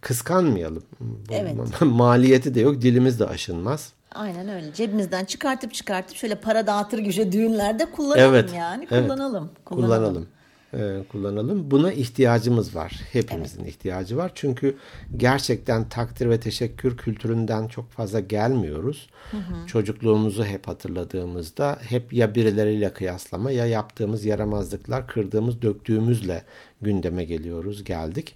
kıskanmayalım. 0.00 0.82
Evet. 1.30 1.56
Maliyeti 1.80 2.54
de 2.54 2.60
yok, 2.60 2.82
dilimiz 2.82 3.20
de 3.20 3.26
aşınmaz. 3.26 3.92
Aynen 4.16 4.48
öyle. 4.48 4.72
Cebimizden 4.74 5.24
çıkartıp 5.24 5.74
çıkartıp 5.74 6.16
şöyle 6.16 6.34
para 6.34 6.66
dağıtır 6.66 6.98
gibi 6.98 7.32
düğünlerde 7.32 7.90
kullanalım 7.90 8.34
evet, 8.34 8.52
yani. 8.56 8.86
Kullanalım. 8.86 9.44
Evet. 9.44 9.64
Kullanalım. 9.64 9.90
kullanalım. 9.90 10.28
Ee, 10.74 11.02
kullanalım. 11.08 11.70
Buna 11.70 11.92
ihtiyacımız 11.92 12.76
var. 12.76 13.00
Hepimizin 13.12 13.60
evet. 13.60 13.70
ihtiyacı 13.70 14.16
var. 14.16 14.32
Çünkü 14.34 14.76
gerçekten 15.16 15.88
takdir 15.88 16.30
ve 16.30 16.40
teşekkür 16.40 16.96
kültüründen 16.96 17.68
çok 17.68 17.90
fazla 17.90 18.20
gelmiyoruz. 18.20 19.08
Hı 19.30 19.36
hı. 19.36 19.66
Çocukluğumuzu 19.66 20.44
hep 20.44 20.68
hatırladığımızda 20.68 21.78
hep 21.80 22.12
ya 22.12 22.34
birileriyle 22.34 22.92
kıyaslama 22.92 23.50
ya 23.50 23.66
yaptığımız 23.66 24.24
yaramazlıklar, 24.24 25.06
kırdığımız, 25.06 25.62
döktüğümüzle 25.62 26.42
gündeme 26.82 27.24
geliyoruz, 27.24 27.84
geldik. 27.84 28.34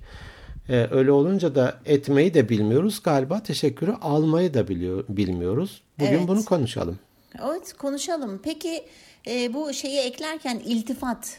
E, 0.70 0.88
öyle 0.90 1.12
olunca 1.12 1.54
da 1.54 1.74
etmeyi 1.86 2.34
de 2.34 2.48
bilmiyoruz 2.48 3.02
galiba 3.02 3.42
teşekkürü 3.42 3.92
almayı 3.92 4.54
da 4.54 4.68
biliyor, 4.68 5.04
bilmiyoruz. 5.08 5.82
Bugün 5.98 6.12
Evet. 6.12 6.28
bunu 6.28 6.44
konuşalım. 6.44 6.98
Evet 7.44 7.72
konuşalım. 7.78 8.40
Peki 8.42 8.84
e, 9.26 9.54
bu 9.54 9.72
şeyi 9.72 9.98
eklerken 10.00 10.58
iltifat. 10.58 11.38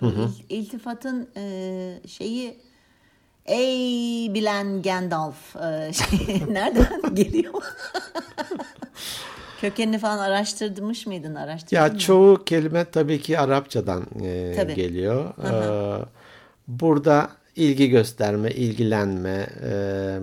Bu 0.00 0.06
il- 0.06 0.58
iltifatın 0.58 1.28
e, 1.36 2.00
şeyi 2.06 2.56
ey 3.46 4.34
bilen 4.34 4.82
Gandalf 4.82 5.56
e, 5.56 5.92
şey, 5.92 6.42
nereden 6.48 7.14
geliyor? 7.14 7.54
Kökenini 9.60 9.98
falan 9.98 10.18
araştırmış 10.18 11.06
mıydın? 11.06 11.34
Araştırdın 11.34 11.76
Ya 11.76 11.86
mı? 11.88 11.98
çoğu 11.98 12.44
kelime 12.44 12.84
tabii 12.84 13.20
ki 13.20 13.38
Arapçadan 13.38 14.02
e, 14.22 14.52
Tabii. 14.56 14.74
geliyor. 14.74 15.34
Ee, 15.44 16.04
burada 16.68 17.30
ilgi 17.56 17.88
gösterme, 17.90 18.50
ilgilenme, 18.50 19.46
e, 19.62 20.18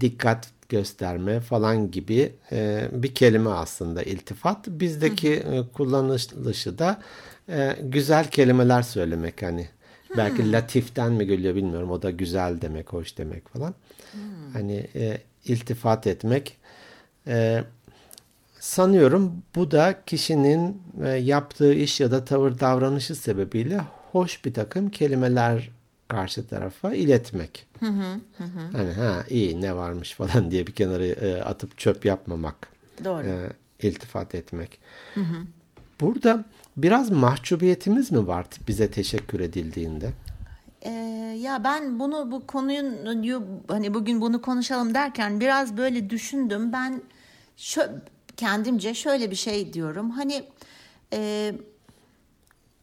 dikkat 0.00 0.48
gösterme 0.68 1.40
falan 1.40 1.90
gibi 1.90 2.32
e, 2.52 2.88
bir 2.92 3.14
kelime 3.14 3.50
aslında 3.50 4.02
iltifat. 4.02 4.68
Bizdeki 4.68 5.32
e, 5.32 5.62
kullanılışı 5.72 6.78
da 6.78 7.02
e, 7.48 7.76
güzel 7.82 8.30
kelimeler 8.30 8.82
söylemek 8.82 9.42
hani. 9.42 9.68
Belki 10.16 10.52
latiften 10.52 11.12
mi 11.12 11.26
geliyor 11.26 11.54
bilmiyorum. 11.54 11.90
O 11.90 12.02
da 12.02 12.10
güzel 12.10 12.60
demek, 12.60 12.92
hoş 12.92 13.18
demek 13.18 13.48
falan. 13.48 13.74
Hani 14.52 14.86
e, 14.94 15.18
iltifat 15.44 16.06
etmek. 16.06 16.56
E, 17.26 17.64
Sanıyorum 18.60 19.42
bu 19.54 19.70
da 19.70 19.94
kişinin 20.06 20.82
e, 21.04 21.08
yaptığı 21.08 21.74
iş 21.74 22.00
ya 22.00 22.10
da 22.10 22.24
tavır 22.24 22.58
davranışı 22.60 23.14
sebebiyle 23.14 23.80
hoş 24.12 24.44
bir 24.44 24.54
takım 24.54 24.90
kelimeler 24.90 25.70
karşı 26.10 26.48
tarafa 26.48 26.94
iletmek. 26.94 27.66
Hani 28.72 28.92
ha 28.92 29.24
iyi 29.28 29.60
ne 29.60 29.76
varmış 29.76 30.14
falan 30.14 30.50
diye 30.50 30.66
bir 30.66 30.72
kenara 30.72 31.04
e, 31.04 31.42
atıp 31.42 31.78
çöp 31.78 32.04
yapmamak. 32.04 32.68
Doğru. 33.04 33.26
E, 33.26 33.52
iltifat 33.82 34.34
etmek. 34.34 34.78
Burada 36.00 36.44
biraz 36.76 37.10
mahcubiyetimiz 37.10 38.12
mi 38.12 38.26
var 38.26 38.46
bize 38.68 38.90
teşekkür 38.90 39.40
edildiğinde? 39.40 40.12
Ee, 40.82 40.90
ya 41.40 41.64
ben 41.64 42.00
bunu 42.00 42.30
bu 42.30 42.46
konuyu 42.46 43.42
hani 43.68 43.94
bugün 43.94 44.20
bunu 44.20 44.42
konuşalım 44.42 44.94
derken 44.94 45.40
biraz 45.40 45.76
böyle 45.76 46.10
düşündüm. 46.10 46.72
Ben 46.72 47.02
şö 47.56 47.88
kendimce 48.36 48.94
şöyle 48.94 49.30
bir 49.30 49.36
şey 49.36 49.72
diyorum. 49.72 50.10
Hani 50.10 50.42
e, 51.12 51.52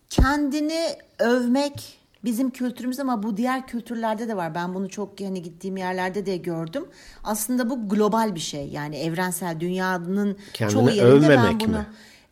kendini 0.10 0.96
övmek 1.20 1.97
bizim 2.24 2.50
kültürümüz 2.50 3.00
ama 3.00 3.24
bu 3.24 3.38
diğer 3.38 3.68
kültürlerde 3.68 4.28
de 4.28 4.38
var. 4.38 4.56
Ben 4.56 4.74
bunu 4.76 4.90
çok 4.90 5.22
hani 5.22 5.42
gittiğim 5.42 5.78
yerlerde 5.78 6.26
de 6.26 6.38
gördüm. 6.38 6.86
Aslında 7.24 7.70
bu 7.70 7.90
global 7.90 8.36
bir 8.36 8.40
şey. 8.40 8.68
Yani 8.70 8.98
evrensel 8.98 9.60
dünyanın 9.60 10.38
Kendini 10.54 10.74
çoğu 10.74 10.90
yerinde 10.90 11.30
ben 11.30 11.60
bunu 11.60 11.68
mi? 11.78 11.86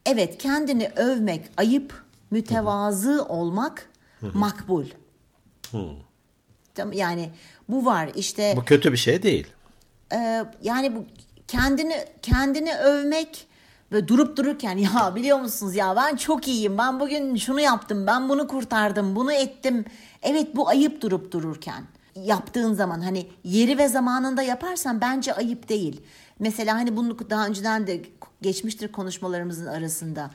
Evet, 0.05 0.37
kendini 0.37 0.91
övmek, 0.95 1.41
ayıp, 1.57 2.03
mütevazı 2.31 3.25
olmak 3.29 3.89
makbul. 4.33 4.85
Tam- 6.75 6.93
Yani 6.93 7.29
bu 7.69 7.85
var 7.85 8.09
işte 8.15 8.53
Bu 8.57 8.65
kötü 8.65 8.91
bir 8.91 8.97
şey 8.97 9.23
değil. 9.23 9.47
e, 10.13 10.45
yani 10.61 10.95
bu 10.95 11.05
kendini 11.47 12.05
kendini 12.21 12.75
övmek 12.75 13.47
ve 13.91 14.07
durup 14.07 14.37
dururken 14.37 14.77
ya 14.77 15.15
biliyor 15.15 15.39
musunuz 15.39 15.75
ya 15.75 15.95
ben 15.95 16.15
çok 16.15 16.47
iyiyim. 16.47 16.77
Ben 16.77 16.99
bugün 16.99 17.35
şunu 17.35 17.61
yaptım 17.61 18.07
ben 18.07 18.29
bunu 18.29 18.47
kurtardım 18.47 19.15
bunu 19.15 19.33
ettim. 19.33 19.85
Evet 20.23 20.55
bu 20.55 20.69
ayıp 20.69 21.01
durup 21.01 21.31
dururken. 21.31 21.83
Yaptığın 22.15 22.73
zaman 22.73 23.01
hani 23.01 23.27
yeri 23.43 23.77
ve 23.77 23.87
zamanında 23.87 24.41
yaparsan 24.41 25.01
bence 25.01 25.33
ayıp 25.33 25.69
değil. 25.69 26.01
Mesela 26.39 26.75
hani 26.75 26.97
bunu 26.97 27.29
daha 27.29 27.47
önceden 27.47 27.87
de 27.87 28.01
geçmiştir 28.41 28.91
konuşmalarımızın 28.91 29.65
arasında. 29.65 30.31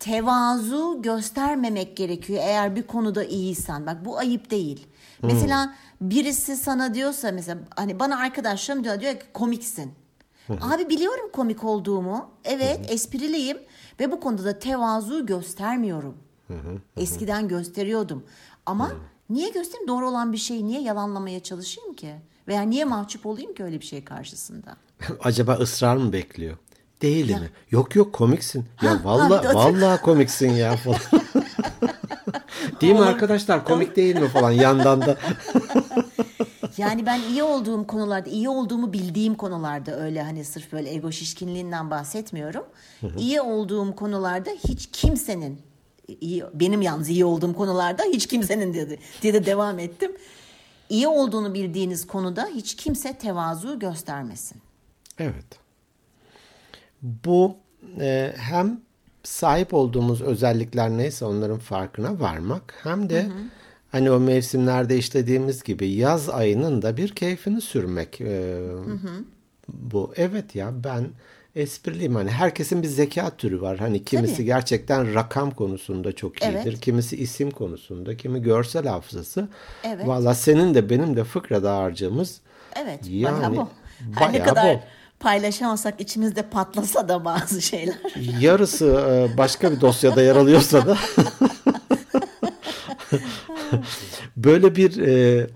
Tevazu 0.00 1.02
göstermemek 1.02 1.96
gerekiyor 1.96 2.40
eğer 2.42 2.76
bir 2.76 2.82
konuda 2.82 3.24
iyiysen. 3.24 3.86
Bak 3.86 4.04
bu 4.04 4.18
ayıp 4.18 4.50
değil. 4.50 4.86
Mesela 5.22 5.74
birisi 6.00 6.56
sana 6.56 6.94
diyorsa 6.94 7.32
mesela 7.32 7.58
hani 7.76 8.00
bana 8.00 8.18
arkadaşlarım 8.18 8.84
diyor 8.84 9.00
diyor 9.00 9.12
ki 9.14 9.26
komiksin 9.32 9.92
Abi 10.48 10.88
biliyorum 10.88 11.30
komik 11.32 11.64
olduğumu. 11.64 12.30
Evet, 12.44 12.80
espriliyim 12.88 13.58
ve 14.00 14.12
bu 14.12 14.20
konuda 14.20 14.44
da 14.44 14.58
tevazu 14.58 15.26
göstermiyorum. 15.26 16.14
Eskiden 16.96 17.48
gösteriyordum. 17.48 18.24
Ama 18.66 18.92
niye 19.30 19.50
göstereyim? 19.50 19.88
Doğru 19.88 20.08
olan 20.08 20.32
bir 20.32 20.38
şeyi 20.38 20.66
niye 20.66 20.80
yalanlamaya 20.80 21.40
çalışayım 21.40 21.94
ki? 21.94 22.14
Veya 22.48 22.62
niye 22.62 22.84
mahcup 22.84 23.26
olayım 23.26 23.54
ki 23.54 23.64
öyle 23.64 23.80
bir 23.80 23.86
şey 23.86 24.04
karşısında? 24.04 24.76
Acaba 25.24 25.52
ısrar 25.52 25.96
mı 25.96 26.12
bekliyor? 26.12 26.56
Değil 27.02 27.30
mi? 27.30 27.50
Yok 27.70 27.96
yok 27.96 28.12
komiksin. 28.12 28.64
Ya 28.82 28.90
Ha, 28.90 29.00
vallahi 29.04 29.46
ha, 29.46 29.54
vallahi 29.54 30.00
komiksin 30.00 30.50
ya 30.50 30.76
falan. 30.76 30.98
değil 32.80 32.92
mi 32.92 33.00
arkadaşlar 33.00 33.64
komik 33.64 33.96
değil 33.96 34.16
mi 34.16 34.28
falan 34.28 34.50
yandan 34.50 35.00
da. 35.02 35.16
Yani 36.76 37.06
ben 37.06 37.20
iyi 37.20 37.42
olduğum 37.42 37.86
konularda, 37.86 38.30
iyi 38.30 38.48
olduğumu 38.48 38.92
bildiğim 38.92 39.34
konularda 39.34 39.96
öyle 40.00 40.22
hani 40.22 40.44
sırf 40.44 40.72
böyle 40.72 40.94
ego 40.94 41.12
şişkinliğinden 41.12 41.90
bahsetmiyorum. 41.90 42.64
İyi 43.18 43.40
olduğum 43.40 43.96
konularda 43.96 44.50
hiç 44.50 44.88
kimsenin 44.92 45.60
iyi, 46.20 46.44
benim 46.54 46.82
yalnız 46.82 47.08
iyi 47.08 47.24
olduğum 47.24 47.54
konularda 47.54 48.02
hiç 48.02 48.26
kimsenin 48.26 48.74
dedi 48.74 48.98
diye 49.22 49.34
de 49.34 49.46
devam 49.46 49.78
ettim. 49.78 50.12
İyi 50.88 51.08
olduğunu 51.08 51.54
bildiğiniz 51.54 52.06
konuda 52.06 52.48
hiç 52.54 52.76
kimse 52.76 53.12
tevazu 53.12 53.78
göstermesin. 53.78 54.62
Evet. 55.18 55.44
Bu 57.02 57.56
e, 58.00 58.32
hem 58.36 58.80
sahip 59.22 59.74
olduğumuz 59.74 60.22
özellikler 60.22 60.90
neyse 60.90 61.24
onların 61.24 61.58
farkına 61.58 62.20
varmak 62.20 62.74
hem 62.82 63.10
de 63.10 63.26
hani 63.92 64.10
o 64.10 64.20
mevsimlerde 64.20 64.98
işlediğimiz 64.98 65.62
gibi 65.62 65.88
yaz 65.88 66.28
ayının 66.28 66.82
da 66.82 66.96
bir 66.96 67.08
keyfini 67.08 67.60
sürmek. 67.60 68.20
E, 68.20 68.60
Bu 69.68 70.12
evet 70.16 70.54
ya 70.54 70.70
ben 70.84 71.04
espriliyim 71.56 72.14
hani 72.14 72.30
herkesin 72.30 72.82
bir 72.82 72.88
zeka 72.88 73.30
türü 73.30 73.60
var. 73.60 73.78
Hani 73.78 74.04
kimisi 74.04 74.34
Tabii. 74.36 74.44
gerçekten 74.46 75.14
rakam 75.14 75.50
konusunda 75.50 76.12
çok 76.12 76.42
iyidir. 76.42 76.58
Evet. 76.64 76.80
Kimisi 76.80 77.16
isim 77.16 77.50
konusunda, 77.50 78.16
kimi 78.16 78.42
görsel 78.42 78.86
hafızası. 78.86 79.48
Evet. 79.84 80.06
Valla 80.06 80.34
senin 80.34 80.74
de 80.74 80.90
benim 80.90 81.16
de 81.16 81.24
fıkrada 81.24 81.76
harcamız 81.78 82.40
Evet, 82.84 83.00
Yani 83.08 83.36
bayağı 83.38 83.56
bu. 83.56 83.68
Her 84.14 84.28
ne 84.28 84.32
bayağı 84.32 84.48
kadar 84.48 84.74
bol. 84.74 84.80
paylaşamasak 85.20 86.00
içimizde 86.00 86.42
patlasa 86.42 87.08
da 87.08 87.24
bazı 87.24 87.62
şeyler. 87.62 87.96
yarısı 88.40 88.86
e, 89.10 89.38
başka 89.38 89.70
bir 89.72 89.80
dosyada 89.80 90.22
yer 90.22 90.36
alıyorsa 90.36 90.86
da 90.86 90.96
böyle 94.36 94.76
bir 94.76 94.98
e, 94.98 95.46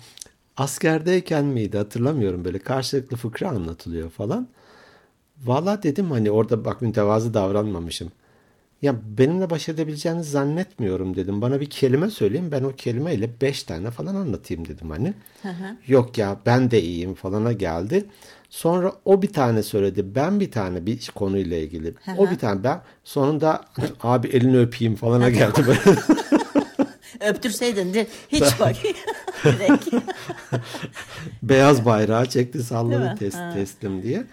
askerdeyken 0.57 1.45
miydi 1.45 1.79
hatırlamıyorum 1.79 2.45
böyle 2.45 2.59
karşılıklı 2.59 3.17
fıkra 3.17 3.49
anlatılıyor 3.49 4.11
falan. 4.11 4.49
Valla 5.45 5.83
dedim 5.83 6.11
hani 6.11 6.31
orada 6.31 6.65
bak 6.65 6.83
mütevazı 6.83 7.35
davranmamışım. 7.35 8.13
Ya 8.83 8.95
benimle 9.19 9.51
baş 9.51 9.69
edebileceğinizi 9.69 10.31
zannetmiyorum 10.31 11.17
dedim. 11.17 11.43
Bana 11.43 11.61
bir 11.61 11.71
kelime 11.71 12.11
söyleyin 12.11 12.53
ben 12.53 12.63
o 12.63 12.73
kelimeyle 12.73 13.31
beş 13.41 13.63
tane 13.63 13.91
falan 13.91 14.15
anlatayım 14.15 14.69
dedim 14.69 14.91
hani. 14.91 15.15
Yok 15.87 16.19
ya 16.19 16.37
ben 16.47 16.71
de 16.71 16.83
iyiyim 16.83 17.15
falana 17.15 17.53
geldi. 17.53 18.05
Sonra 18.51 18.93
o 19.05 19.23
bir 19.23 19.33
tane 19.33 19.63
söyledi. 19.63 20.15
Ben 20.15 20.41
bir 20.41 20.51
tane 20.51 20.87
bir 20.87 21.11
konuyla 21.15 21.57
ilgili. 21.57 21.95
o 22.19 22.31
bir 22.31 22.39
tane 22.39 22.65
ben. 22.65 22.81
Sonunda 23.05 23.65
abi 24.03 24.29
elini 24.29 24.59
öpeyim 24.59 24.95
falana 24.97 25.31
geldi. 25.31 25.63
Öptürseydin 27.21 27.95
de 27.95 28.07
hiç 28.29 28.45
bak. 28.61 28.77
Beyaz 31.43 31.85
bayrağı 31.85 32.27
çekti 32.29 32.63
salladı 32.63 33.01
mi? 33.11 33.15
test, 33.19 33.39
teslim 33.55 34.03
diye. 34.03 34.25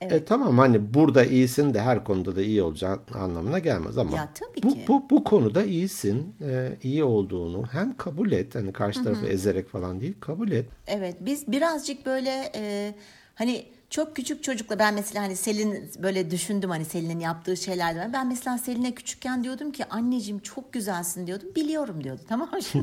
E 0.00 0.24
tamam 0.24 0.58
hani 0.58 0.94
burada 0.94 1.24
iyisin 1.24 1.74
de 1.74 1.80
her 1.80 2.04
konuda 2.04 2.36
da 2.36 2.42
iyi 2.42 2.62
olacağın 2.62 3.00
anlamına 3.14 3.58
gelmez 3.58 3.98
ama 3.98 4.16
Ya 4.16 4.28
tabii 4.34 4.62
bu, 4.62 4.74
ki. 4.74 4.84
bu, 4.88 5.10
bu 5.10 5.24
konuda 5.24 5.64
iyisin, 5.64 6.34
e, 6.40 6.72
iyi 6.82 7.04
olduğunu 7.04 7.66
hem 7.72 7.96
kabul 7.96 8.32
et 8.32 8.54
hani 8.54 8.72
karşı 8.72 9.04
tarafı 9.04 9.26
ezerek 9.26 9.68
falan 9.68 10.00
değil 10.00 10.14
kabul 10.20 10.50
et. 10.50 10.66
Evet 10.86 11.16
biz 11.20 11.52
birazcık 11.52 12.06
böyle 12.06 12.52
e, 12.54 12.94
hani 13.34 13.66
çok 13.90 14.16
küçük 14.16 14.44
çocukla 14.44 14.78
ben 14.78 14.94
mesela 14.94 15.24
hani 15.24 15.36
Selin 15.36 15.90
böyle 15.98 16.30
düşündüm 16.30 16.70
hani 16.70 16.84
Selin'in 16.84 17.20
yaptığı 17.20 17.56
şeylerden. 17.56 18.12
Ben 18.12 18.26
mesela 18.26 18.58
Selin'e 18.58 18.94
küçükken 18.94 19.44
diyordum 19.44 19.72
ki 19.72 19.84
anneciğim 19.84 20.38
çok 20.40 20.72
güzelsin 20.72 21.26
diyordum. 21.26 21.48
Biliyorum 21.56 22.04
diyordu 22.04 22.20
tamam 22.28 22.50
mı? 22.52 22.82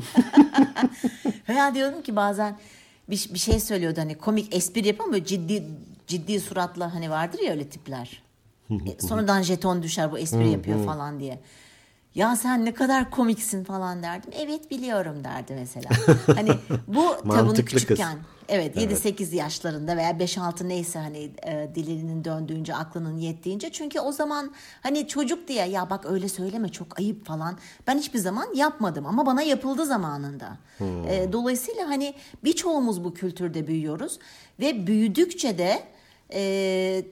Veya 1.48 1.74
diyordum 1.74 2.02
ki 2.02 2.16
bazen 2.16 2.58
bir, 3.10 3.28
bir 3.34 3.38
şey 3.38 3.60
söylüyordu 3.60 4.00
hani 4.00 4.18
komik 4.18 4.54
espri 4.54 4.86
yapıyor 4.86 5.08
ama 5.08 5.24
ciddi 5.24 5.64
ciddi 6.06 6.40
suratla 6.40 6.94
hani 6.94 7.10
vardır 7.10 7.38
ya 7.38 7.50
öyle 7.50 7.68
tipler. 7.68 8.22
E, 8.70 9.06
Sonradan 9.06 9.42
jeton 9.42 9.82
düşer 9.82 10.12
bu 10.12 10.18
espri 10.18 10.48
yapıyor 10.50 10.84
falan 10.84 11.20
diye. 11.20 11.40
Ya 12.14 12.36
sen 12.36 12.64
ne 12.64 12.74
kadar 12.74 13.10
komiksin 13.10 13.64
falan 13.64 14.02
derdim. 14.02 14.30
Evet 14.34 14.70
biliyorum 14.70 15.24
derdi 15.24 15.54
mesela. 15.54 15.88
Hani 16.36 16.50
bu 16.86 17.16
tabii 17.18 17.28
Mantıklı 17.28 17.86
kız. 17.86 17.98
Küçükken. 18.46 18.54
Evet 18.54 18.76
7-8 19.20 19.34
yaşlarında 19.34 19.96
veya 19.96 20.10
5-6 20.10 20.68
neyse 20.68 20.98
hani 20.98 21.30
e, 21.46 21.68
dilinin 21.74 22.24
döndüğünce 22.24 22.74
aklının 22.74 23.18
yettiğince. 23.18 23.72
Çünkü 23.72 24.00
o 24.00 24.12
zaman 24.12 24.52
hani 24.80 25.08
çocuk 25.08 25.48
diye 25.48 25.66
ya 25.66 25.90
bak 25.90 26.06
öyle 26.06 26.28
söyleme 26.28 26.68
çok 26.68 26.98
ayıp 26.98 27.26
falan. 27.26 27.58
Ben 27.86 27.98
hiçbir 27.98 28.18
zaman 28.18 28.54
yapmadım 28.54 29.06
ama 29.06 29.26
bana 29.26 29.42
yapıldı 29.42 29.86
zamanında. 29.86 30.58
E, 30.80 31.32
dolayısıyla 31.32 31.88
hani 31.88 32.14
birçoğumuz 32.44 33.04
bu 33.04 33.14
kültürde 33.14 33.66
büyüyoruz. 33.66 34.18
Ve 34.60 34.86
büyüdükçe 34.86 35.58
de 35.58 35.82
e, 36.32 37.04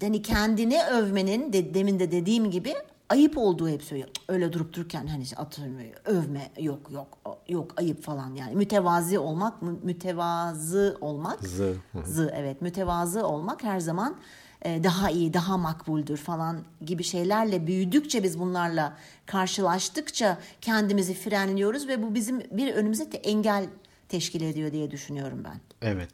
hani 0.00 0.22
kendini 0.22 0.82
övmenin 0.82 1.52
de, 1.52 1.74
demin 1.74 2.00
de 2.00 2.10
dediğim 2.10 2.50
gibi 2.50 2.74
ayıp 3.08 3.38
olduğu 3.38 3.68
hep 3.68 3.82
söylüyor. 3.82 4.08
Öyle 4.28 4.52
durup 4.52 4.72
dururken 4.72 5.06
hani 5.06 5.22
işte 5.22 5.36
atıyorum 5.36 5.76
övme 6.04 6.50
yok 6.60 6.90
yok 6.90 7.18
yok 7.48 7.72
ayıp 7.76 8.02
falan 8.02 8.34
yani 8.34 8.54
mütevazi 8.56 9.18
olmak 9.18 9.62
mü- 9.62 9.78
mütevazı 9.82 10.98
olmak 11.00 11.46
Zı, 11.46 11.76
zı 12.04 12.32
evet 12.36 12.62
mütevazı 12.62 13.26
olmak 13.26 13.62
her 13.64 13.80
zaman 13.80 14.16
e, 14.62 14.84
daha 14.84 15.10
iyi 15.10 15.34
daha 15.34 15.56
makbuldür 15.56 16.16
falan 16.16 16.60
gibi 16.80 17.04
şeylerle 17.04 17.66
büyüdükçe 17.66 18.22
biz 18.22 18.38
bunlarla 18.38 18.96
karşılaştıkça 19.26 20.38
kendimizi 20.60 21.14
frenliyoruz 21.14 21.88
ve 21.88 22.02
bu 22.02 22.14
bizim 22.14 22.40
bir 22.50 22.74
önümüze 22.74 23.12
de 23.12 23.16
engel 23.16 23.66
teşkil 24.08 24.40
ediyor 24.40 24.72
diye 24.72 24.90
düşünüyorum 24.90 25.42
ben. 25.44 25.60
Evet. 25.82 26.10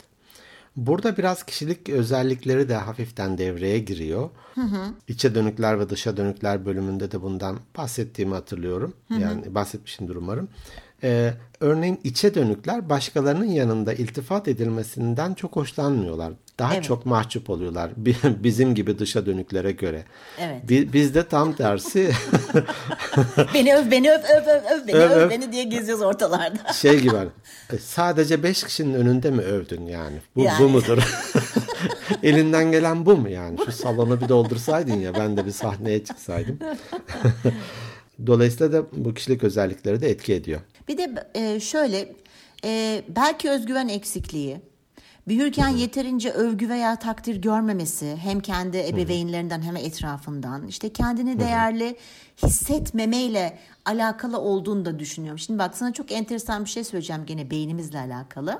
Burada 0.86 1.16
biraz 1.16 1.42
kişilik 1.42 1.88
özellikleri 1.88 2.68
de 2.68 2.74
hafiften 2.74 3.38
devreye 3.38 3.78
giriyor. 3.78 4.30
İçe 5.08 5.34
dönükler 5.34 5.80
ve 5.80 5.88
dışa 5.88 6.16
dönükler 6.16 6.66
bölümünde 6.66 7.10
de 7.10 7.22
bundan 7.22 7.58
bahsettiğimi 7.76 8.34
hatırlıyorum. 8.34 8.94
Yani 9.20 9.54
bahsetmişimdir 9.54 10.16
umarım. 10.16 10.48
Ee, 11.02 11.34
örneğin 11.60 12.00
içe 12.04 12.34
dönükler 12.34 12.88
başkalarının 12.88 13.44
yanında 13.44 13.92
iltifat 13.94 14.48
edilmesinden 14.48 15.34
çok 15.34 15.56
hoşlanmıyorlar. 15.56 16.32
Daha 16.60 16.74
Evet. 16.74 16.84
çok 16.84 17.06
mahcup 17.06 17.50
oluyorlar 17.50 17.90
bi- 17.96 18.16
bizim 18.24 18.74
gibi 18.74 18.98
dışa 18.98 19.26
dönüklere 19.26 19.72
göre. 19.72 20.04
Evet. 20.38 20.68
Bi- 20.68 20.92
Bizde 20.92 21.28
tam 21.28 21.52
tersi 21.52 22.10
Beni 23.54 23.76
öv 23.76 23.90
beni 23.90 24.10
öv 24.12 24.18
öv 24.22 24.46
öv, 24.46 24.62
öv 24.80 24.86
beni 24.86 24.96
Öv, 24.96 25.10
öv, 25.10 25.30
beni 25.30 25.52
diye 25.52 25.64
geziyoruz 25.64 26.02
ortalarda. 26.04 26.72
şey 26.72 27.00
gibi 27.00 27.16
e, 27.72 27.78
sadece 27.78 28.42
beş 28.42 28.64
kişinin 28.64 28.94
önünde 28.94 29.30
mi 29.30 29.42
övdün 29.42 29.86
yani? 29.86 30.16
Bu, 30.36 30.40
Yani. 30.42 30.64
bu 30.64 30.68
mudur? 30.68 30.98
Elinden 32.22 32.72
gelen 32.72 33.06
bu 33.06 33.16
mu 33.16 33.28
yani? 33.28 33.58
Şu 33.64 33.72
salonu 33.72 34.20
bir 34.20 34.28
doldursaydın 34.28 35.00
ya 35.00 35.14
ben 35.14 35.36
de 35.36 35.46
bir 35.46 35.50
sahneye 35.52 36.04
çıksaydım. 36.04 36.58
Dolayısıyla 38.26 38.72
da 38.72 38.86
bu 38.92 39.14
kişilik 39.14 39.44
özellikleri 39.44 40.00
de 40.00 40.10
etki 40.10 40.34
ediyor. 40.34 40.60
Bir 40.88 40.98
de 40.98 41.10
e, 41.34 41.60
şöyle 41.60 42.12
e, 42.64 43.02
belki 43.08 43.50
özgüven 43.50 43.88
eksikliği, 43.88 44.60
büyürken 45.28 45.68
yeterince 45.68 46.30
övgü 46.30 46.68
veya 46.68 46.96
takdir 46.96 47.36
görmemesi 47.36 48.16
hem 48.16 48.40
kendi 48.40 48.78
ebeveynlerinden 48.78 49.62
hem 49.62 49.76
etrafından 49.76 50.66
işte 50.66 50.92
kendini 50.92 51.40
değerli 51.40 51.96
hissetmemeyle 52.42 53.58
alakalı 53.84 54.38
olduğunu 54.38 54.84
da 54.84 54.98
düşünüyorum. 54.98 55.38
Şimdi 55.38 55.58
bak 55.58 55.76
sana 55.76 55.92
çok 55.92 56.12
enteresan 56.12 56.64
bir 56.64 56.70
şey 56.70 56.84
söyleyeceğim 56.84 57.26
gene 57.26 57.50
beynimizle 57.50 57.98
alakalı. 57.98 58.58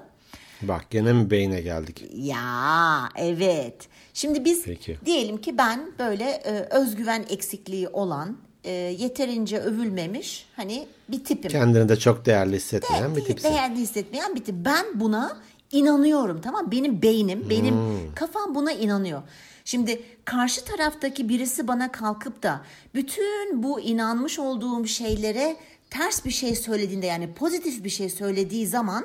Bak 0.63 0.91
gene 0.91 1.13
mi 1.13 1.31
beyne 1.31 1.61
geldik? 1.61 2.05
Ya 2.15 3.09
evet. 3.17 3.89
Şimdi 4.15 4.45
biz 4.45 4.65
Peki. 4.65 4.99
diyelim 5.07 5.41
ki 5.41 5.59
ben 5.59 5.93
böyle 5.99 6.25
e, 6.25 6.51
özgüven 6.51 7.25
eksikliği 7.29 7.89
olan, 7.89 8.37
e, 8.65 8.71
yeterince 8.73 9.59
övülmemiş 9.59 10.47
hani 10.57 10.87
bir 11.09 11.25
tipim. 11.25 11.51
Kendini 11.51 11.89
de 11.89 11.97
çok 11.97 12.27
değerli 12.27 12.57
hissetmeyen 12.57 13.11
bir 13.11 13.17
Değil, 13.17 13.27
tipsin. 13.27 13.49
değerli 13.51 13.77
hissetmeyen 13.77 14.35
bir 14.35 14.45
tip. 14.45 14.55
Ben 14.65 14.87
buna 14.95 15.37
inanıyorum 15.73 16.41
tamam? 16.41 16.71
Benim 16.71 17.03
beynim, 17.03 17.51
benim 17.51 17.75
Hmm. 17.75 18.15
kafam 18.15 18.55
buna 18.55 18.73
inanıyor. 18.73 19.23
Şimdi 19.65 20.03
karşı 20.25 20.65
taraftaki 20.65 21.29
birisi 21.29 21.69
bana 21.69 21.93
kalkıp 21.93 22.43
da 22.43 22.61
bütün 22.95 23.63
bu 23.63 23.81
inanmış 23.81 24.39
olduğum 24.39 24.87
şeylere 24.87 25.57
ters 25.91 26.25
bir 26.25 26.31
şey 26.31 26.57
söylediğinde 26.57 27.07
yani 27.07 27.35
pozitif 27.35 27.85
bir 27.85 27.89
şey 27.91 28.09
söylediği 28.11 28.67
zaman 28.67 29.05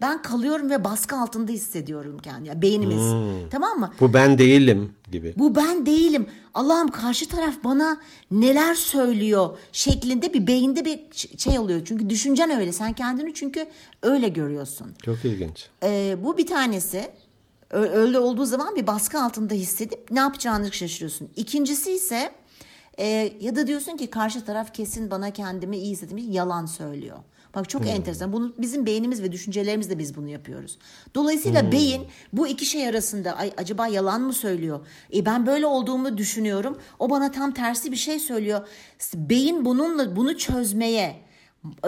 ben 0.00 0.22
kalıyorum 0.22 0.70
ve 0.70 0.84
baskı 0.84 1.16
altında 1.16 1.52
hissediyorum 1.52 2.18
kendimi. 2.22 2.48
Yani 2.48 2.62
beynimiz. 2.62 2.96
Hmm. 2.96 3.48
Tamam 3.50 3.78
mı? 3.78 3.92
Bu 4.00 4.14
ben 4.14 4.38
değilim 4.38 4.92
gibi. 5.12 5.34
Bu 5.36 5.54
ben 5.56 5.86
değilim. 5.86 6.26
Allah'ım 6.54 6.88
karşı 6.88 7.28
taraf 7.28 7.54
bana 7.64 8.00
neler 8.30 8.74
söylüyor 8.74 9.58
şeklinde 9.72 10.34
bir 10.34 10.46
beyinde 10.46 10.84
bir 10.84 11.00
şey 11.38 11.58
oluyor. 11.58 11.80
Çünkü 11.84 12.10
düşüncen 12.10 12.50
öyle. 12.50 12.72
Sen 12.72 12.92
kendini 12.92 13.34
çünkü 13.34 13.66
öyle 14.02 14.28
görüyorsun. 14.28 14.86
Çok 15.04 15.24
ilginç. 15.24 15.68
Ee, 15.82 16.16
bu 16.24 16.38
bir 16.38 16.46
tanesi. 16.46 17.10
Öyle 17.70 18.18
olduğu 18.18 18.44
zaman 18.44 18.76
bir 18.76 18.86
baskı 18.86 19.22
altında 19.22 19.54
hissedip 19.54 20.10
ne 20.10 20.20
yapacağını 20.20 20.72
şaşırıyorsun. 20.72 21.28
İkincisi 21.36 21.92
ise 21.92 22.32
e, 22.98 23.32
ya 23.40 23.56
da 23.56 23.66
diyorsun 23.66 23.96
ki 23.96 24.10
karşı 24.10 24.44
taraf 24.44 24.74
kesin 24.74 25.10
bana 25.10 25.30
kendimi 25.30 25.76
iyi 25.76 25.92
hissetmiş 25.92 26.24
yalan 26.28 26.66
söylüyor. 26.66 27.16
Bak 27.54 27.68
çok 27.68 27.86
enteresan. 27.86 28.32
Bunu 28.32 28.52
bizim 28.58 28.86
beynimiz 28.86 29.22
ve 29.22 29.32
düşüncelerimizle 29.32 29.98
biz 29.98 30.16
bunu 30.16 30.28
yapıyoruz. 30.28 30.78
Dolayısıyla 31.14 31.72
beyin 31.72 32.06
bu 32.32 32.48
iki 32.48 32.66
şey 32.66 32.88
arasında 32.88 33.32
ay 33.32 33.52
acaba 33.56 33.86
yalan 33.86 34.20
mı 34.20 34.32
söylüyor? 34.32 34.86
E 35.14 35.26
ben 35.26 35.46
böyle 35.46 35.66
olduğumu 35.66 36.18
düşünüyorum. 36.18 36.78
O 36.98 37.10
bana 37.10 37.30
tam 37.30 37.52
tersi 37.52 37.92
bir 37.92 37.96
şey 37.96 38.18
söylüyor. 38.18 38.68
Beyin 39.14 39.64
bununla 39.64 40.16
bunu 40.16 40.38
çözmeye 40.38 41.16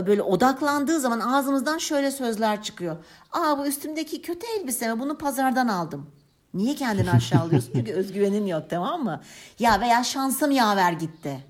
böyle 0.07 0.23
odaklandığı 0.23 1.01
zaman 1.01 1.21
ağzımızdan 1.21 1.79
şöyle 1.79 2.11
sözler 2.11 2.63
çıkıyor. 2.63 2.97
Aa 3.33 3.59
bu 3.59 3.67
üstümdeki 3.67 4.23
kötü 4.23 4.47
elbise 4.59 4.95
mi? 4.95 5.01
Bunu 5.01 5.19
pazardan 5.19 5.69
aldım. 5.69 6.11
Niye 6.55 6.75
kendini 6.75 7.11
aşağılıyorsun? 7.17 7.73
Çünkü 7.75 7.93
özgüvenin 7.93 8.47
yok 8.47 8.71
tamam 8.71 9.05
mı? 9.05 9.21
Ya 9.59 9.81
veya 9.81 10.05
şansım 10.05 10.51
yaver 10.51 10.93
gitti. 10.93 11.45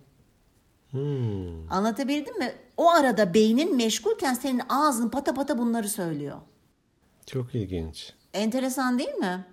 Anlatabildim 1.71 2.39
mi? 2.39 2.53
O 2.77 2.91
arada 2.91 3.35
beynin 3.35 3.77
meşgulken 3.77 4.35
senin 4.35 4.63
ağzın 4.69 5.09
pata 5.09 5.35
pata 5.35 5.59
bunları 5.59 5.89
söylüyor. 5.89 6.37
Çok 7.27 7.55
ilginç. 7.55 8.13
Enteresan 8.35 8.99
değil 8.99 9.15
mi? 9.15 9.45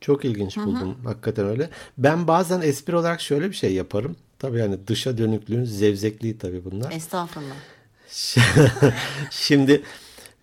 Çok 0.00 0.24
ilginç 0.24 0.56
buldum. 0.56 0.96
Hakikaten 1.04 1.46
öyle. 1.46 1.70
Ben 1.98 2.28
bazen 2.28 2.60
espri 2.60 2.96
olarak 2.96 3.20
şöyle 3.20 3.48
bir 3.48 3.54
şey 3.56 3.74
yaparım. 3.74 4.16
Tabii 4.38 4.58
yani 4.58 4.86
dışa 4.86 5.18
dönüklüğün 5.18 5.64
zevzekliği 5.64 6.38
tabii 6.38 6.64
bunlar. 6.64 6.92
Estağfurullah. 6.92 7.54
Şimdi 9.30 9.82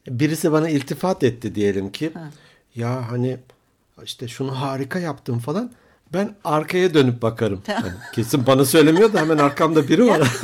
birisi 0.08 0.51
bana 0.51 0.69
iltifat 0.69 1.23
etti 1.23 1.56
diyelim 1.56 1.91
ki. 1.91 2.12
Ya 2.75 3.12
hani 3.12 3.38
işte 4.03 4.27
şunu 4.27 4.62
harika 4.62 4.99
yaptım 4.99 5.39
falan. 5.39 5.71
Ben 6.13 6.35
arkaya 6.43 6.93
dönüp 6.93 7.21
bakarım. 7.21 7.61
Yani 7.67 7.91
kesin 8.13 8.47
bana 8.47 8.65
söylemiyor 8.65 9.13
da 9.13 9.19
hemen 9.19 9.37
arkamda 9.37 9.87
biri 9.87 10.07
var. 10.07 10.21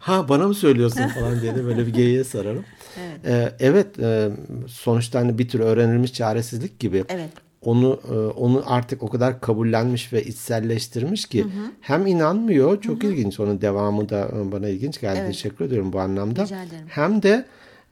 ha 0.00 0.28
bana 0.28 0.48
mı 0.48 0.54
söylüyorsun 0.54 1.08
falan 1.20 1.40
diye 1.40 1.54
de 1.54 1.64
böyle 1.64 1.86
bir 1.86 1.92
geyiğe 1.92 2.24
sararım. 2.24 2.64
Evet, 3.00 3.26
ee, 3.26 3.52
evet 3.60 3.98
e, 3.98 4.30
sonuçta 4.68 5.20
hani 5.20 5.38
bir 5.38 5.48
tür 5.48 5.60
öğrenilmiş 5.60 6.12
çaresizlik 6.12 6.78
gibi. 6.80 7.04
Evet. 7.08 7.30
Onu 7.62 8.00
e, 8.10 8.14
onu 8.14 8.62
artık 8.66 9.02
o 9.02 9.08
kadar 9.08 9.40
kabullenmiş 9.40 10.12
ve 10.12 10.24
içselleştirmiş 10.24 11.26
ki 11.26 11.46
hem 11.80 12.06
inanmıyor 12.06 12.80
çok 12.80 13.04
ilginç 13.04 13.40
onun 13.40 13.60
devamı 13.60 14.08
da 14.08 14.28
e, 14.36 14.52
bana 14.52 14.68
ilginç 14.68 15.00
geldi 15.00 15.18
Evet. 15.18 15.32
teşekkür 15.32 15.64
ediyorum 15.64 15.92
bu 15.92 16.00
anlamda 16.00 16.46
hem 16.88 17.22
de 17.22 17.44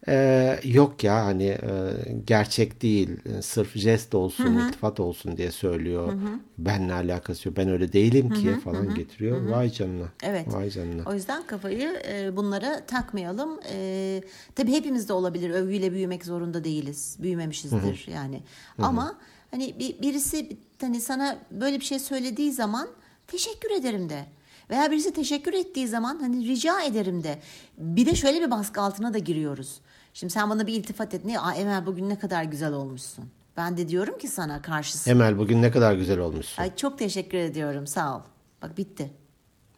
e, 0.08 0.60
yok 0.64 1.04
ya 1.04 1.24
hani 1.24 1.44
e, 1.44 1.92
gerçek 2.26 2.82
değil 2.82 3.10
e, 3.26 3.42
sırf 3.42 3.76
jest 3.76 4.14
olsun 4.14 4.58
iltifat 4.58 5.00
olsun 5.00 5.36
diye 5.36 5.50
söylüyor 5.50 6.12
benle 6.58 6.92
alakası 6.92 7.48
yok 7.48 7.56
ben 7.56 7.68
öyle 7.68 7.92
değilim 7.92 8.30
ki 8.30 8.56
falan 8.64 8.94
getiriyor 8.94 9.48
vay 9.48 9.70
canına 9.70 10.08
Evet. 10.22 10.54
vay 10.54 10.70
canına 10.70 11.02
O 11.06 11.14
yüzden 11.14 11.46
kafayı 11.46 12.02
e, 12.08 12.36
bunlara 12.36 12.86
takmayalım. 12.86 13.60
E, 13.72 14.22
tabii 14.54 14.72
hepimizde 14.72 15.12
olabilir. 15.12 15.50
Övgüyle 15.50 15.92
büyümek 15.92 16.24
zorunda 16.24 16.64
değiliz. 16.64 17.16
Büyümemişizdir 17.22 18.06
yani. 18.12 18.42
Ama 18.78 19.18
hani 19.50 19.78
bir, 19.78 20.02
birisi 20.02 20.56
hani 20.80 21.00
sana 21.00 21.38
böyle 21.50 21.80
bir 21.80 21.84
şey 21.84 21.98
söylediği 21.98 22.52
zaman 22.52 22.88
teşekkür 23.26 23.70
ederim 23.70 24.08
de. 24.08 24.24
Veya 24.70 24.90
birisi 24.90 25.12
teşekkür 25.12 25.52
ettiği 25.52 25.88
zaman 25.88 26.18
hani 26.20 26.48
rica 26.48 26.82
ederim 26.82 27.24
de. 27.24 27.38
Bir 27.78 28.06
de 28.06 28.14
şöyle 28.14 28.40
bir 28.40 28.50
baskı 28.50 28.80
altına 28.80 29.14
da 29.14 29.18
giriyoruz. 29.18 29.80
Şimdi 30.14 30.32
sen 30.32 30.50
bana 30.50 30.66
bir 30.66 30.74
iltifat 30.74 31.14
et. 31.14 31.24
Ne? 31.24 31.40
Aa, 31.40 31.54
Emel 31.54 31.86
bugün 31.86 32.08
ne 32.08 32.18
kadar 32.18 32.44
güzel 32.44 32.72
olmuşsun. 32.72 33.24
Ben 33.56 33.76
de 33.76 33.88
diyorum 33.88 34.18
ki 34.18 34.28
sana 34.28 34.62
karşısında. 34.62 35.14
Emel 35.14 35.38
bugün 35.38 35.62
ne 35.62 35.70
kadar 35.70 35.94
güzel 35.94 36.18
olmuşsun 36.18 36.62
Ay 36.62 36.76
çok 36.76 36.98
teşekkür 36.98 37.38
ediyorum. 37.38 37.86
Sağ 37.86 38.16
ol. 38.16 38.20
Bak 38.62 38.78
bitti. 38.78 39.10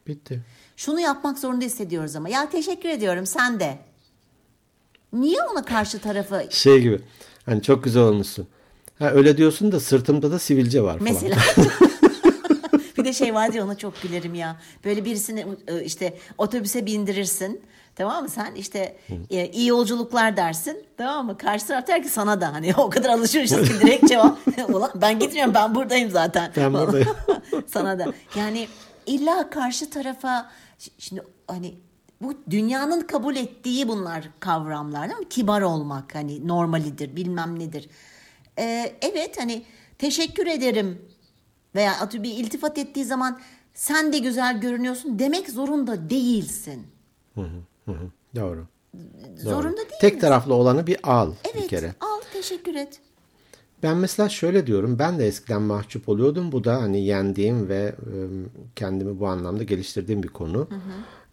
bitti 0.06 0.42
Şunu 0.76 1.00
yapmak 1.00 1.38
zorunda 1.38 1.64
hissediyoruz 1.64 2.16
ama. 2.16 2.28
Ya 2.28 2.50
teşekkür 2.50 2.88
ediyorum 2.88 3.26
sen 3.26 3.60
de. 3.60 3.78
Niye 5.12 5.42
ona 5.52 5.64
karşı 5.64 5.98
tarafı 5.98 6.44
şey 6.50 6.80
gibi 6.82 7.00
hani 7.46 7.62
çok 7.62 7.84
güzel 7.84 8.02
olmuşsun 8.02 8.46
ha, 8.98 9.10
öyle 9.10 9.36
diyorsun 9.36 9.72
da 9.72 9.80
sırtımda 9.80 10.30
da 10.30 10.38
sivilce 10.38 10.82
var 10.82 10.98
falan 10.98 11.12
mesela? 11.12 11.36
de 13.12 13.16
şey 13.18 13.34
vardı 13.34 13.56
ya 13.56 13.64
ona 13.64 13.78
çok 13.78 14.02
gülerim 14.02 14.34
ya. 14.34 14.56
Böyle 14.84 15.04
birisini 15.04 15.46
e, 15.68 15.84
işte 15.84 16.18
otobüse 16.38 16.86
bindirirsin. 16.86 17.60
Tamam 17.96 18.22
mı 18.22 18.28
sen 18.28 18.54
işte 18.54 18.96
e, 19.30 19.48
iyi 19.50 19.66
yolculuklar 19.66 20.36
dersin 20.36 20.84
tamam 20.96 21.26
mı 21.26 21.38
karşı 21.38 21.66
taraf 21.66 21.86
der 21.86 22.02
ki 22.02 22.08
sana 22.08 22.40
da 22.40 22.52
hani 22.52 22.74
o 22.78 22.90
kadar 22.90 23.08
alışmışız 23.10 23.68
ki 23.68 23.80
direkt 23.80 24.08
cevap 24.08 24.38
ulan 24.68 24.90
ben 24.94 25.18
gitmiyorum 25.18 25.54
ben 25.54 25.74
buradayım 25.74 26.10
zaten 26.10 26.52
Ben 26.56 26.72
buradayım. 26.72 27.08
sana 27.66 27.98
da 27.98 28.12
yani 28.36 28.68
illa 29.06 29.50
karşı 29.50 29.90
tarafa 29.90 30.50
şimdi 30.98 31.22
hani 31.46 31.74
bu 32.22 32.34
dünyanın 32.50 33.00
kabul 33.00 33.36
ettiği 33.36 33.88
bunlar 33.88 34.24
kavramlar 34.40 35.08
değil 35.08 35.18
mi? 35.20 35.28
Kibar 35.28 35.62
olmak 35.62 36.14
hani 36.14 36.48
normalidir 36.48 37.16
bilmem 37.16 37.58
nedir. 37.58 37.88
Ee, 38.58 38.92
evet 39.02 39.40
hani 39.40 39.62
teşekkür 39.98 40.46
ederim 40.46 41.02
veya 41.74 41.92
atı 42.00 42.22
bir 42.22 42.30
iltifat 42.30 42.78
ettiği 42.78 43.04
zaman 43.04 43.40
sen 43.74 44.12
de 44.12 44.18
güzel 44.18 44.60
görünüyorsun 44.60 45.18
demek 45.18 45.50
zorunda 45.50 46.10
değilsin. 46.10 46.86
Hı 47.34 47.40
hı, 47.86 47.92
Doğru. 48.36 48.66
Zorunda 49.38 49.76
değil 49.76 49.88
Tek 50.00 50.14
misin? 50.14 50.26
taraflı 50.26 50.54
olanı 50.54 50.86
bir 50.86 50.96
al 51.02 51.32
bir 51.54 51.58
Evet 51.60 51.68
kere. 51.70 51.94
al 52.00 52.20
teşekkür 52.32 52.74
et. 52.74 53.00
Ben 53.82 53.96
mesela 53.96 54.28
şöyle 54.28 54.66
diyorum. 54.66 54.98
Ben 54.98 55.18
de 55.18 55.26
eskiden 55.26 55.62
mahcup 55.62 56.08
oluyordum. 56.08 56.52
Bu 56.52 56.64
da 56.64 56.74
hani 56.82 57.04
yendiğim 57.04 57.68
ve 57.68 57.94
e, 57.98 58.16
kendimi 58.76 59.20
bu 59.20 59.26
anlamda 59.28 59.62
geliştirdiğim 59.62 60.22
bir 60.22 60.28
konu. 60.28 60.68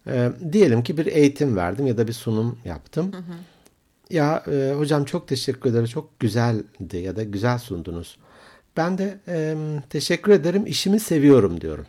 E, 0.06 0.30
diyelim 0.52 0.82
ki 0.82 0.96
bir 0.96 1.06
eğitim 1.06 1.56
verdim 1.56 1.86
ya 1.86 1.96
da 1.98 2.08
bir 2.08 2.12
sunum 2.12 2.58
yaptım. 2.64 3.12
Ya 4.10 4.42
e, 4.52 4.74
hocam 4.78 5.04
çok 5.04 5.28
teşekkür 5.28 5.70
ederim. 5.70 5.86
Çok 5.86 6.20
güzeldi 6.20 6.96
ya 6.96 7.16
da 7.16 7.22
güzel 7.22 7.58
sundunuz. 7.58 8.18
Ben 8.76 8.98
de 8.98 9.18
e, 9.28 9.54
teşekkür 9.90 10.32
ederim. 10.32 10.66
işimi 10.66 11.00
seviyorum 11.00 11.60
diyorum. 11.60 11.86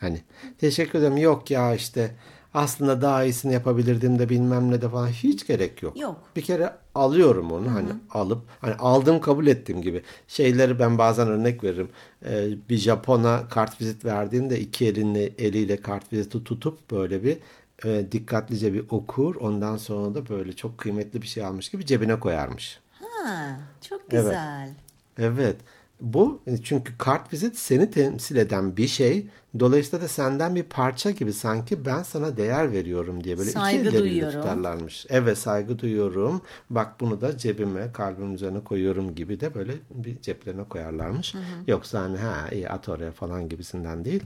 Hani 0.00 0.20
teşekkür 0.58 0.98
ederim. 0.98 1.16
Yok 1.16 1.50
ya 1.50 1.74
işte 1.74 2.10
aslında 2.54 3.02
daha 3.02 3.24
iyisini 3.24 3.52
yapabilirdim 3.52 4.18
de 4.18 4.28
bilmem 4.28 4.70
ne 4.70 4.82
de 4.82 4.88
falan 4.88 5.08
hiç 5.08 5.46
gerek 5.46 5.82
yok. 5.82 6.00
Yok. 6.00 6.16
Bir 6.36 6.42
kere 6.42 6.72
alıyorum 6.94 7.52
onu 7.52 7.72
hani 7.74 7.88
alıp 8.10 8.42
hani 8.60 8.74
aldım 8.74 9.20
kabul 9.20 9.46
ettiğim 9.46 9.82
gibi 9.82 10.02
şeyleri 10.28 10.78
ben 10.78 10.98
bazen 10.98 11.28
örnek 11.28 11.64
veririm. 11.64 11.88
Ee, 12.26 12.48
bir 12.68 12.76
Japon'a 12.76 13.48
kart 13.48 13.80
vizit 13.80 14.04
verdiğinde 14.04 14.60
iki 14.60 14.86
elinle 14.86 15.22
eliyle 15.24 15.76
kart 15.76 16.12
viziti 16.12 16.44
tutup 16.44 16.90
böyle 16.90 17.24
bir 17.24 17.38
e, 17.84 18.12
dikkatlice 18.12 18.72
bir 18.74 18.84
okur. 18.90 19.36
Ondan 19.36 19.76
sonra 19.76 20.14
da 20.14 20.28
böyle 20.28 20.52
çok 20.52 20.78
kıymetli 20.78 21.22
bir 21.22 21.26
şey 21.26 21.44
almış 21.44 21.68
gibi 21.68 21.86
cebine 21.86 22.20
koyarmış. 22.20 22.80
Ha, 23.00 23.58
çok 23.88 24.00
Evet. 24.00 24.10
güzel. 24.24 24.70
Evet. 25.18 25.56
Bu 26.00 26.42
e, 26.46 26.56
çünkü 26.62 26.98
kart 26.98 27.32
vizit 27.32 27.56
seni 27.58 27.90
temsil 27.90 28.36
eden 28.36 28.76
bir 28.76 28.86
şey. 28.88 29.26
Dolayısıyla 29.60 30.04
da 30.04 30.08
senden 30.08 30.54
bir 30.54 30.62
parça 30.62 31.10
gibi 31.10 31.32
sanki 31.32 31.84
ben 31.86 32.02
sana 32.02 32.36
değer 32.36 32.72
veriyorum 32.72 33.24
diye 33.24 33.38
böyle 33.38 33.50
Saygı 33.50 33.78
iki 33.78 33.88
elleriyle 33.88 34.10
duyuyorum. 34.10 34.40
tutarlarmış. 34.40 35.06
Evet 35.08 35.38
saygı 35.38 35.78
duyuyorum. 35.78 36.42
Bak 36.70 37.00
bunu 37.00 37.20
da 37.20 37.38
cebime 37.38 37.92
kalbimin 37.92 38.34
üzerine 38.34 38.60
koyuyorum 38.64 39.14
gibi 39.14 39.40
de 39.40 39.54
böyle 39.54 39.72
bir 39.90 40.20
ceplerine 40.22 40.64
koyarlarmış. 40.64 41.34
Yoksa 41.66 42.00
hani 42.00 42.16
ha 42.18 42.48
iyi 42.52 42.68
at 42.68 42.88
oraya 42.88 43.12
falan 43.12 43.48
gibisinden 43.48 44.04
değil. 44.04 44.22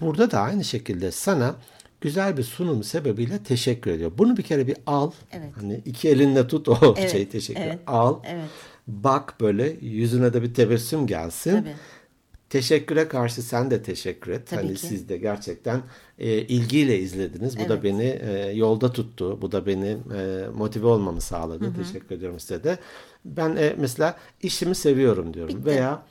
Burada 0.00 0.30
da 0.30 0.40
aynı 0.40 0.64
şekilde 0.64 1.10
sana 1.10 1.54
güzel 2.00 2.36
bir 2.36 2.42
sunum 2.42 2.82
sebebiyle 2.82 3.38
teşekkür 3.42 3.90
ediyor. 3.90 4.12
Bunu 4.18 4.36
bir 4.36 4.42
kere 4.42 4.66
bir 4.66 4.76
al. 4.86 5.10
Evet. 5.32 5.50
Hani 5.60 5.82
iki 5.84 6.08
elinle 6.08 6.46
tut 6.46 6.68
o 6.68 6.94
Evet, 6.98 7.10
şeyi 7.12 7.28
teşekkür. 7.28 7.60
evet, 7.62 7.78
Al. 7.86 8.18
evet. 8.24 8.44
Bak 8.86 9.34
böyle 9.40 9.76
yüzüne 9.80 10.32
de 10.32 10.42
bir 10.42 10.54
tebessüm 10.54 11.06
gelsin. 11.06 11.50
Tabii. 11.50 11.74
Teşekküre 12.50 13.08
karşı 13.08 13.42
sen 13.42 13.70
de 13.70 13.82
teşekkür 13.82 14.32
et. 14.32 14.46
Tabii 14.46 14.62
hani 14.62 14.74
ki. 14.74 14.86
siz 14.86 15.08
de 15.08 15.16
gerçekten 15.16 15.82
e, 16.18 16.38
ilgiyle 16.38 16.98
izlediniz. 16.98 17.58
Bu 17.58 17.68
da 17.68 17.74
Evet. 17.74 17.84
beni 17.84 18.20
e, 18.22 18.52
yolda 18.54 18.92
tuttu. 18.92 19.42
Bu 19.42 19.52
da 19.52 19.66
beni 19.66 19.96
e, 20.16 20.46
motive 20.54 20.86
olmamı 20.86 21.20
sağladı. 21.20 21.72
Teşekkür 21.74 22.16
ediyorum 22.16 22.40
size 22.40 22.64
de. 22.64 22.78
Ben 23.24 23.56
e, 23.56 23.74
mesela 23.78 24.16
işimi 24.42 24.74
seviyorum 24.74 25.34
diyorum. 25.34 25.56
Bitti. 25.56 25.66
Veya 25.66 26.02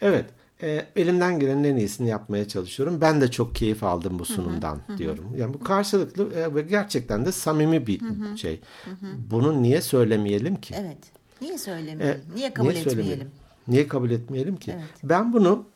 evet 0.00 0.24
e, 0.62 0.86
elimden 0.96 1.38
gelenin 1.38 1.64
en 1.64 1.76
iyisini 1.76 2.08
yapmaya 2.08 2.48
çalışıyorum. 2.48 3.00
Ben 3.00 3.20
de 3.20 3.30
çok 3.30 3.54
keyif 3.54 3.84
aldım 3.84 4.18
bu 4.18 4.24
sunumdan 4.24 4.80
diyorum. 4.98 5.24
Yani 5.36 5.54
bu 5.54 5.64
karşılıklı 5.64 6.34
e, 6.34 6.54
ve 6.54 6.62
gerçekten 6.62 7.26
de 7.26 7.32
samimi 7.32 7.86
bir 7.86 8.00
şey. 8.36 8.60
Bunu 9.30 9.62
niye 9.62 9.80
söylemeyelim 9.80 10.56
ki? 10.56 10.74
Evet. 10.78 11.19
Niye 11.40 11.58
söylemeyelim? 11.58 12.22
E, 12.32 12.34
niye 12.34 12.54
kabul 12.54 12.70
niye 12.70 12.82
söylemeyelim? 12.82 13.12
etmeyelim? 13.12 13.30
Niye 13.68 13.88
kabul 13.88 14.10
etmeyelim 14.10 14.56
ki? 14.56 14.72
Evet. 14.74 14.90
Ben 15.04 15.32
bunu 15.32 15.66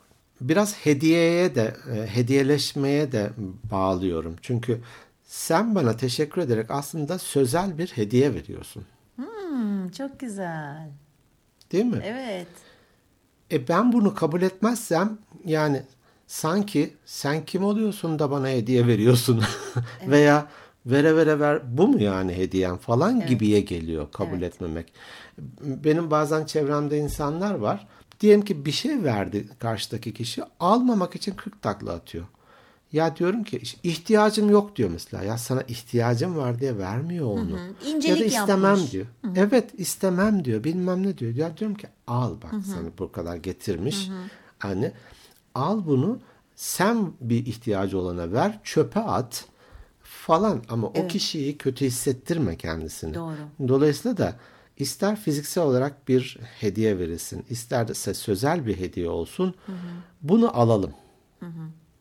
biraz 0.40 0.74
hediyeye 0.76 1.54
de 1.54 1.76
e, 1.94 2.06
hediyeleşmeye 2.06 3.12
de 3.12 3.30
bağlıyorum. 3.70 4.36
Çünkü 4.42 4.80
sen 5.24 5.74
bana 5.74 5.96
teşekkür 5.96 6.40
ederek 6.42 6.70
aslında 6.70 7.18
sözel 7.18 7.78
bir 7.78 7.88
hediye 7.88 8.34
veriyorsun. 8.34 8.84
Hmm, 9.16 9.88
çok 9.90 10.20
güzel. 10.20 10.90
Değil 11.72 11.84
mi? 11.84 12.00
Evet. 12.04 12.46
E 13.52 13.68
ben 13.68 13.92
bunu 13.92 14.14
kabul 14.14 14.42
etmezsem 14.42 15.18
yani 15.44 15.82
sanki 16.26 16.94
sen 17.04 17.44
kim 17.44 17.64
oluyorsun 17.64 18.18
da 18.18 18.30
bana 18.30 18.48
hediye 18.48 18.86
veriyorsun 18.86 19.42
veya 20.06 20.48
vere 20.86 21.16
vere 21.16 21.40
ver 21.40 21.78
bu 21.78 21.88
mu 21.88 22.02
yani 22.02 22.36
hediyen 22.36 22.76
falan 22.76 23.26
gibiye 23.26 23.60
geliyor 23.60 24.12
kabul 24.12 24.38
Evet. 24.42 24.54
etmemek. 24.54 24.92
Benim 25.60 26.10
bazen 26.10 26.44
çevremde 26.44 26.98
insanlar 26.98 27.54
var. 27.54 27.86
Diyelim 28.20 28.42
ki 28.44 28.64
bir 28.66 28.72
şey 28.72 29.04
verdi 29.04 29.48
karşıdaki 29.58 30.14
kişi 30.14 30.42
almamak 30.60 31.16
için 31.16 31.34
40 31.34 31.62
takla 31.62 31.92
atıyor. 31.92 32.24
Ya 32.92 33.16
diyorum 33.16 33.44
ki 33.44 33.62
ihtiyacım 33.82 34.50
yok 34.50 34.76
diyor 34.76 34.90
mesela. 34.90 35.22
Ya 35.22 35.38
sana 35.38 35.62
ihtiyacım 35.62 36.36
var 36.36 36.60
diye 36.60 36.78
vermiyor 36.78 37.26
onu. 37.26 37.58
İncelik 37.86 38.18
ya 38.18 38.20
da 38.20 38.24
istemem 38.24 38.70
yapmış. 38.70 38.92
diyor. 38.92 39.06
Evet 39.36 39.70
istemem 39.74 40.44
diyor. 40.44 40.64
Bilmem 40.64 41.02
ne 41.02 41.18
diyor. 41.18 41.34
Ya 41.34 41.56
diyorum 41.56 41.76
ki 41.76 41.86
al 42.06 42.34
bak 42.42 42.52
sana 42.66 42.88
bu 42.98 43.12
kadar 43.12 43.36
getirmiş. 43.36 44.10
Hani 44.58 44.92
al 45.54 45.86
bunu 45.86 46.18
sen 46.56 47.12
bir 47.20 47.46
ihtiyacı 47.46 47.98
olana 47.98 48.32
ver. 48.32 48.60
Çöpe 48.64 49.00
at 49.00 49.44
falan 50.02 50.62
ama 50.68 50.86
o 50.86 51.06
kişiyi 51.06 51.58
kötü 51.58 51.84
hissettirme 51.84 52.56
kendisini. 52.56 53.14
Doğru. 53.14 53.68
Dolayısıyla 53.68 54.16
da 54.16 54.36
ister 54.76 55.16
fiziksel 55.16 55.64
olarak 55.64 56.08
bir 56.08 56.38
hediye 56.60 56.98
verilsin, 56.98 57.44
ister 57.50 57.88
de 57.88 57.92
ise 57.92 58.14
sözel 58.14 58.66
bir 58.66 58.78
hediye 58.78 59.08
olsun. 59.08 59.54
Bunu 60.22 60.56
alalım. 60.58 60.92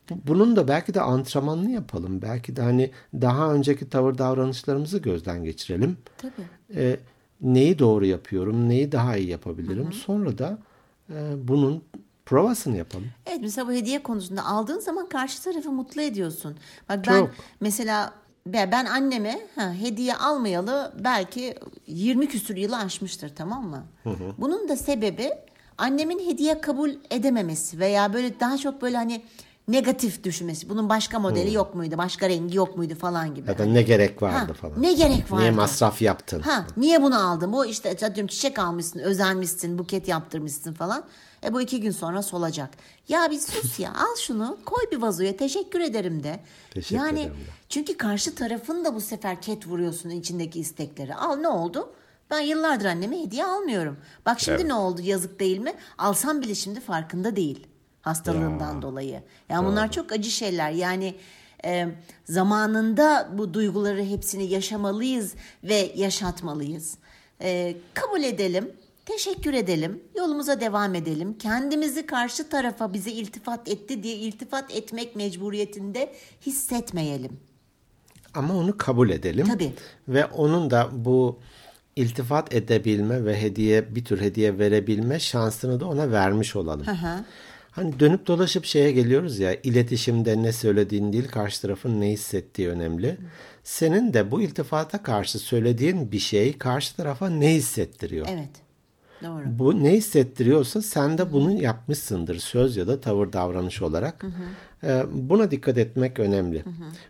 Bunun 0.09 0.55
da 0.55 0.67
belki 0.67 0.93
de 0.93 1.01
antrenmanını 1.01 1.71
yapalım. 1.71 2.21
Belki 2.21 2.55
de 2.55 2.62
hani 2.62 2.91
daha 3.13 3.53
önceki 3.53 3.89
tavır 3.89 4.17
davranışlarımızı 4.17 4.97
gözden 4.97 5.43
geçirelim. 5.43 5.97
Tabii. 6.17 6.31
Ee, 6.75 6.99
neyi 7.41 7.79
doğru 7.79 8.05
yapıyorum, 8.05 8.69
neyi 8.69 8.91
daha 8.91 9.17
iyi 9.17 9.29
yapabilirim. 9.29 9.93
Sonra 9.93 10.38
da 10.38 10.57
e, 11.09 11.47
bunun 11.47 11.83
provasını 12.25 12.77
yapalım. 12.77 13.07
Evet 13.25 13.39
mesela 13.41 13.67
bu 13.67 13.71
hediye 13.71 14.03
konusunda 14.03 14.45
aldığın 14.45 14.79
zaman 14.79 15.09
karşı 15.09 15.43
tarafı 15.43 15.71
mutlu 15.71 16.01
ediyorsun. 16.01 16.55
Bak 16.89 16.99
ben 17.07 17.19
Çok. 17.19 17.29
mesela 17.59 18.07
be- 18.07 18.13
ben 18.47 18.86
anneme 18.86 19.39
ha, 19.56 19.73
hediye 19.73 20.15
almayalı 20.15 20.93
belki 21.03 21.56
20 21.88 22.27
küsur 22.27 22.56
yılı 22.56 22.77
aşmıştır 22.77 23.36
tamam 23.36 23.67
mı? 23.67 23.84
Bunun 24.38 24.69
da 24.69 24.75
sebebi 24.75 25.29
annemin 25.77 26.19
hediye 26.29 26.62
kabul 26.62 26.89
edememesi 27.12 27.79
veya 27.79 28.13
böyle 28.13 28.39
daha 28.39 28.58
çok 28.58 28.82
böyle 28.82 28.97
hani 28.97 29.21
negatif 29.67 30.23
düşünmesi. 30.23 30.69
Bunun 30.69 30.89
başka 30.89 31.19
modeli 31.19 31.53
yok 31.53 31.75
muydu? 31.75 31.97
Başka 31.97 32.29
rengi 32.29 32.58
yok 32.58 32.77
muydu 32.77 32.95
falan 32.95 33.36
gibi. 33.36 33.49
Ya 33.49 33.58
da 33.58 33.65
ne 33.65 33.82
gerek 33.82 34.21
vardı 34.21 34.51
Ha, 34.51 34.53
falan. 34.53 34.82
ne 34.82 34.93
gerek 34.93 35.32
vardı? 35.32 35.41
Niye 35.41 35.51
masraf 35.51 36.01
yaptın? 36.01 36.39
Ha, 36.39 36.65
niye 36.77 37.01
bunu 37.01 37.27
aldın? 37.29 37.53
Bu 37.53 37.65
işte 37.65 37.89
atıyorum 37.91 38.27
çiçek 38.27 38.60
almışsın, 38.60 38.99
özenmişsin, 38.99 39.77
buket 39.77 40.08
yaptırmışsın 40.08 40.73
falan. 40.73 41.03
E 41.45 41.53
bu 41.53 41.62
iki 41.62 41.82
gün 41.82 41.91
sonra 41.91 42.23
solacak. 42.23 42.69
Ya 43.08 43.27
bir 43.32 43.39
sus 43.39 43.79
ya 43.79 43.93
al 43.95 44.15
şunu 44.21 44.58
koy 44.65 44.84
bir 44.91 44.97
vazoya 44.97 45.38
teşekkür 45.38 45.79
ederim 45.79 46.23
de. 46.23 46.39
Teşekkür 46.71 46.95
yani 46.95 47.19
ederim 47.19 47.34
de. 47.36 47.51
çünkü 47.69 47.97
karşı 47.97 48.36
tarafın 48.36 48.86
da 48.86 48.95
bu 48.95 49.01
sefer 49.01 49.41
ket 49.41 49.67
vuruyorsun 49.67 50.10
içindeki 50.10 50.60
istekleri. 50.60 51.15
Al 51.15 51.36
ne 51.36 51.47
oldu? 51.47 51.93
Ben 52.32 52.39
yıllardır 52.39 52.86
anneme 52.86 53.21
hediye 53.21 53.45
almıyorum. 53.45 53.97
Bak 54.25 54.39
şimdi 54.39 54.56
Evet. 54.56 54.65
ne 54.65 54.73
oldu 54.73 55.01
yazık 55.01 55.39
değil 55.39 55.58
mi? 55.60 55.73
Alsam 55.97 56.41
bile 56.41 56.56
şimdi 56.56 56.79
farkında 56.79 57.36
değil 57.36 57.67
hastalığından 58.01 58.75
Ya. 58.75 58.82
dolayı. 58.82 59.21
Yani 59.49 59.67
bunlar 59.67 59.91
çok 59.91 60.12
acı 60.12 60.29
şeyler. 60.32 60.71
Yani 60.71 61.15
e, 61.65 61.88
zamanında 62.25 63.29
bu 63.38 63.53
duyguları 63.53 64.03
hepsini 64.03 64.43
yaşamalıyız 64.45 65.34
ve 65.63 65.91
yaşatmalıyız. 65.95 66.97
E, 67.41 67.75
kabul 67.93 68.23
edelim, 68.23 68.71
teşekkür 69.06 69.54
edelim, 69.54 70.04
yolumuza 70.16 70.62
devam 70.62 70.96
edelim. 70.96 71.38
Kendimizi 71.38 72.06
karşı 72.06 72.50
tarafa 72.50 72.94
bize 72.94 73.12
iltifat 73.12 73.68
etti 73.68 74.04
diye 74.04 74.16
iltifat 74.16 74.76
etmek 74.76 75.16
mecburiyetinde 75.16 76.13
hissetmeyelim. 76.46 77.39
Ama 78.34 78.58
onu 78.58 78.78
kabul 78.78 79.10
edelim. 79.10 79.48
Tabii. 79.48 79.74
Ve 80.08 80.26
onun 80.26 80.72
da 80.72 80.89
bu 80.92 81.39
iltifat 81.96 82.54
edebilme 82.54 83.26
ve 83.26 83.42
hediye 83.42 83.96
bir 83.96 84.06
tür 84.06 84.22
hediye 84.22 84.60
verebilme 84.60 85.20
şansını 85.20 85.80
da 85.80 85.86
ona 85.86 86.12
vermiş 86.12 86.56
olalım. 86.56 86.88
hı. 86.88 87.24
Hani 87.72 88.00
dönüp 88.00 88.28
dolaşıp 88.28 88.66
şeye 88.66 88.92
geliyoruz 88.92 89.39
ya 89.39 89.56
iletişimde 89.63 90.44
ne 90.44 90.52
söylediğin 90.52 91.13
değil 91.13 91.28
karşı 91.28 91.62
tarafın 91.62 92.02
ne 92.02 92.10
hissettiği 92.10 92.70
önemli. 92.70 93.18
Senin 93.63 94.13
de 94.13 94.32
bu 94.32 94.42
iltifata 94.42 95.04
karşı 95.04 95.39
söylediğin 95.39 96.12
bir 96.12 96.20
şey 96.20 96.58
karşı 96.58 96.96
tarafa 96.96 97.30
ne 97.30 97.54
hissettiriyor? 97.54 98.28
Evet. 98.30 98.62
Doğru. 99.23 99.43
Bu 99.47 99.83
ne 99.83 99.91
hissettiriyorsa 99.91 100.81
sen 100.81 101.17
de 101.17 101.33
bunu 101.33 101.51
yapmışsındır 101.62 102.39
söz 102.39 102.77
ya 102.77 102.88
da 102.88 103.01
tavır 103.01 103.33
davranış 103.33 103.81
olarak. 103.81 104.25
Ee, 104.83 105.03
buna 105.12 105.51
dikkat 105.51 105.77
etmek 105.77 106.19
önemli. 106.19 106.63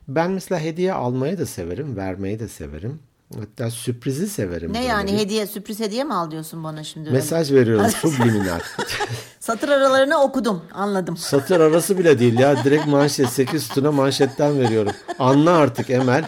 Ben 0.08 0.32
mesela 0.32 0.62
hediye 0.62 0.94
almayı 0.94 1.38
da 1.40 1.46
severim, 1.46 1.96
vermeyi 1.98 2.40
de 2.40 2.48
severim. 2.48 3.00
Hatta 3.40 3.70
sürprizi 3.70 4.28
severim. 4.28 4.70
Ne 4.70 4.74
böyle 4.74 4.88
yani 4.88 5.18
hediye 5.18 5.48
sürpriz 5.48 5.80
hediye 5.80 6.04
mi 6.04 6.14
al 6.14 6.32
diyorsun 6.32 6.64
bana 6.64 6.84
şimdi? 6.84 7.08
öyle? 7.10 7.18
Mesaj 7.18 7.52
veriyorum 7.52 7.90
subliminal. 8.02 8.60
Satır 9.40 9.70
aralarını 9.70 10.18
okudum 10.18 10.62
anladım. 10.74 11.18
Satır 11.18 11.60
arası 11.60 11.98
bile 11.98 12.20
değil 12.20 12.40
ya. 12.40 12.64
Direkt 12.64 12.88
manşet 12.88 13.30
8 13.30 13.64
sütuna 13.64 13.92
manşetten 13.92 14.60
veriyorum. 14.60 14.92
Anla 15.20 15.52
artık 15.52 15.90
Emel. 15.90 16.26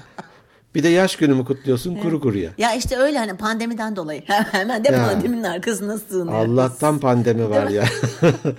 Bir 0.76 0.84
de 0.84 0.90
yaş 0.90 1.16
günümü 1.16 1.46
kutluyorsun 1.46 1.96
kuru 1.96 2.22
kuruya. 2.22 2.52
Ya 2.58 2.74
işte 2.74 2.98
öyle 2.98 3.18
hani 3.18 3.38
pandemiden 3.38 3.96
dolayı. 3.96 4.22
Hemen 4.28 4.84
de 4.84 4.92
Ya. 4.92 5.08
pandeminin 5.08 5.44
arkasına 5.44 5.98
sığınıyoruz. 5.98 6.50
Allah'tan 6.60 7.00
pandemi 7.00 7.50
var 7.50 7.68
ya. 7.68 7.86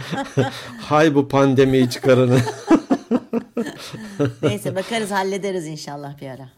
Hay 0.80 1.14
bu 1.14 1.28
pandemiyi 1.28 1.90
çıkaranı. 1.90 2.38
Neyse 4.42 4.74
bakarız 4.74 5.10
hallederiz 5.10 5.66
inşallah 5.66 6.20
bir 6.20 6.26
ara. 6.28 6.48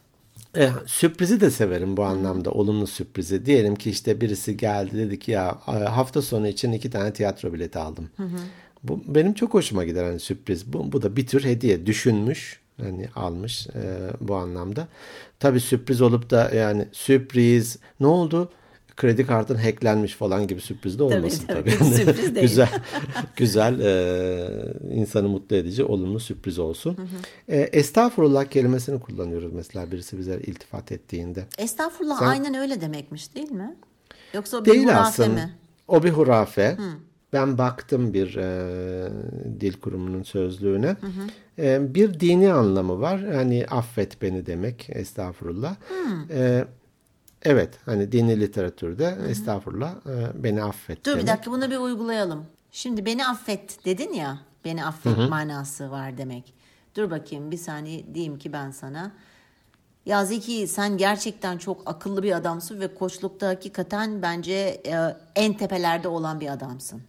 E, 0.57 0.71
sürprizi 0.87 1.41
de 1.41 1.51
severim 1.51 1.97
bu 1.97 2.05
anlamda 2.05 2.51
olumlu 2.51 2.87
sürprizi. 2.87 3.47
Diyelim 3.47 3.77
ki 3.77 3.91
işte 3.91 4.21
birisi 4.21 4.57
geldi 4.57 4.99
dedi 4.99 5.19
ki 5.19 5.31
ya 5.31 5.59
e, 5.69 5.71
hafta 5.73 6.23
sonu 6.23 6.49
için 6.49 6.73
iki 6.73 6.91
tane 6.91 7.13
tiyatro 7.13 7.53
bileti 7.53 7.79
aldım. 7.79 8.11
Bu 8.83 9.03
benim 9.07 9.35
çok 9.35 9.55
hoşuma 9.55 9.85
gider 9.85 10.05
hani 10.05 10.21
sürpriz. 10.21 10.73
Bu, 10.73 10.93
bu 10.93 11.03
da 11.03 11.17
bir 11.17 11.27
tür 11.27 11.45
hediye 11.45 11.87
düşünmüş 11.87 12.61
hani 12.81 13.09
almış 13.17 13.67
e, 13.67 14.11
bu 14.21 14.35
anlamda. 14.37 14.89
Tabii 15.41 15.61
sürpriz 15.61 16.01
olup 16.01 16.31
da 16.31 16.51
yani 16.55 16.89
sürpriz 16.93 17.79
ne 18.01 18.07
oldu? 18.07 18.53
Kredi 18.97 19.27
kartın 19.27 19.55
hacklenmiş 19.55 20.15
falan 20.15 20.47
gibi 20.47 20.61
sürpriz 20.61 20.99
de 20.99 21.03
olmasın 21.03 21.47
tabii. 21.47 21.71
tabii. 21.79 21.85
Sürpriz 21.95 22.35
değil. 22.35 22.41
güzel 22.47 22.69
güzel 23.37 23.81
e, 23.81 24.95
insanı 24.95 25.29
mutlu 25.29 25.57
edici 25.57 25.85
olumlu 25.85 26.21
sürpriz 26.21 26.59
olsun. 26.59 26.97
E, 27.49 27.57
estağfurullah 27.61 28.45
kelimesini 28.45 29.01
kullanıyoruz 29.01 29.53
mesela 29.53 29.93
birisi 29.93 30.19
bize 30.19 30.41
iltifat 30.47 30.93
ettiğinde. 30.93 31.45
Estağfurullah 31.59 32.19
Sen- 32.19 32.27
aynen 32.27 32.55
öyle 32.55 32.81
demekmiş 32.81 33.35
değil 33.35 33.51
mi? 33.51 33.77
Yoksa 34.35 34.57
o 34.57 34.65
bir 34.65 34.71
Değil 34.73 34.85
hurafe 34.85 35.01
aslında. 35.01 35.29
mi? 35.29 35.55
O 35.89 36.03
bir 36.03 36.11
hurafe. 36.11 36.77
Ben 37.33 37.59
baktım 37.59 38.15
bir 38.15 38.37
e, 38.37 39.11
dil 39.61 39.73
kurumunun 39.73 40.23
sözlüğüne. 40.23 40.97
E, 41.59 41.95
bir 41.95 42.21
dini 42.21 42.53
anlamı 42.53 43.01
var. 43.01 43.21
Hani 43.35 43.67
affet 43.71 44.23
beni 44.23 44.47
demek 44.47 44.91
estağfurullah. 44.91 45.77
E, 46.31 46.65
evet 47.43 47.79
hani 47.85 48.13
dini 48.13 48.41
literatürde 48.41 49.19
estağfurullah 49.29 49.95
e, 50.07 50.43
beni 50.45 50.63
affet 50.63 51.07
Dur 51.07 51.11
demek. 51.13 51.23
bir 51.23 51.29
dakika 51.29 51.51
bunu 51.51 51.71
bir 51.71 51.77
uygulayalım. 51.77 52.47
Şimdi 52.73 53.07
beni 53.07 53.27
affet 53.27 53.85
dedin 53.85 54.13
ya. 54.13 54.39
Beni 54.65 54.85
affet 54.85 55.29
manası 55.29 55.91
var 55.91 56.19
demek. 56.19 56.55
Dur 56.97 57.11
bakayım 57.11 57.51
bir 57.51 57.57
saniye 57.57 58.15
diyeyim 58.15 58.39
ki 58.39 58.53
ben 58.53 58.71
sana. 58.71 59.13
Ya 60.07 60.25
Zeki 60.25 60.67
sen 60.69 60.97
gerçekten 60.97 61.59
çok 61.59 61.83
akıllı 61.87 62.23
bir 62.23 62.33
adamsın 62.33 62.81
ve 62.81 62.95
koçlukta 62.95 63.49
hakikaten 63.49 64.23
bence 64.23 64.53
e, 64.87 65.17
en 65.37 65.55
tepelerde 65.55 66.09
olan 66.09 66.41
bir 66.41 66.49
adamsın. 66.53 67.03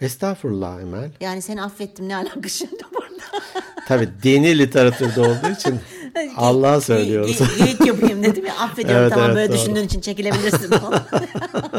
Estağfurullah 0.00 0.80
Emel. 0.80 1.10
Yani 1.20 1.42
seni 1.42 1.62
affettim 1.62 2.08
ne 2.08 2.16
alakası 2.16 2.48
şimdi 2.58 2.82
burada? 2.94 3.44
Tabii 3.88 4.08
dini 4.22 4.58
literatürde 4.58 5.20
olduğu 5.20 5.50
için 5.58 5.80
Allah'a 6.36 6.80
söylüyoruz. 6.80 7.30
Ge- 7.40 7.44
ge- 7.44 7.64
Geyik 7.64 7.86
yapayım 7.86 8.22
dedim 8.22 8.46
ya 8.46 8.54
affediyorum 8.58 9.02
Evet, 9.02 9.12
tamam 9.12 9.26
evet, 9.26 9.36
böyle 9.36 9.48
doğru. 9.48 9.56
düşündüğün 9.58 9.84
için 9.84 10.00
çekilebilirsin. 10.00 10.74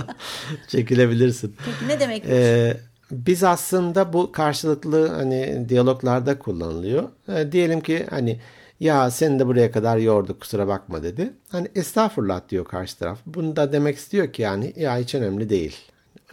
Çekilebilirsin. 0.67 1.56
Peki 1.65 1.88
ne 1.88 1.99
demek? 1.99 2.25
Ee, 2.25 2.78
biz 3.12 3.43
aslında 3.43 4.13
bu 4.13 4.32
karşılıklı 4.32 5.08
hani 5.08 5.65
diyaloglarda 5.69 6.39
kullanılıyor. 6.39 7.04
Ee, 7.30 7.51
diyelim 7.51 7.82
ki 7.82 8.06
hani 8.10 8.39
ya 8.80 9.12
seni 9.12 9.39
de 9.39 9.47
buraya 9.47 9.71
kadar 9.71 9.97
yorduk 9.97 10.41
kusura 10.41 10.67
bakma 10.67 11.04
dedi. 11.04 11.34
Hani 11.49 11.67
estağfurullah 11.75 12.41
diyor 12.49 12.65
karşı 12.65 12.97
taraf. 12.99 13.19
Bunu 13.25 13.56
da 13.56 13.71
demek 13.73 13.97
istiyor 13.97 14.34
ki 14.34 14.41
yani 14.41 14.73
ya 14.75 14.97
hiç 14.97 15.15
önemli 15.15 15.49
değil. 15.49 15.75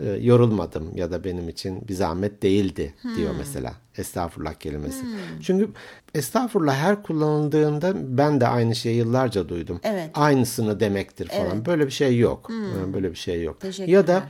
Ee, 0.01 0.05
yorulmadım 0.09 0.97
ya 0.97 1.11
da 1.13 1.25
benim 1.25 1.49
için 1.49 1.89
bir 1.89 1.95
zahmet 1.95 2.43
değildi 2.43 2.95
diyor 3.17 3.35
mesela 3.39 3.75
estağfurullah 3.99 4.55
kelimesi. 4.55 5.05
Çünkü 5.43 5.69
estağfurullah 6.15 6.77
her 6.77 7.03
kullanıldığında 7.03 7.95
ben 8.19 8.41
de 8.41 8.47
aynı 8.49 8.75
şeyi 8.75 8.97
yıllarca 8.97 9.49
duydum. 9.49 9.81
Evet. 9.83 10.11
Aynısını 10.15 10.81
demektir 10.81 11.29
falan. 11.29 11.57
Evet. 11.57 11.67
Böyle 11.67 11.87
bir 11.87 11.91
şey 11.91 12.19
yok. 12.19 12.51
Ee, 12.51 12.93
Böyle 12.95 13.11
bir 13.11 13.17
şey 13.17 13.43
yok. 13.43 13.59
Ya 13.91 14.07
da 14.07 14.23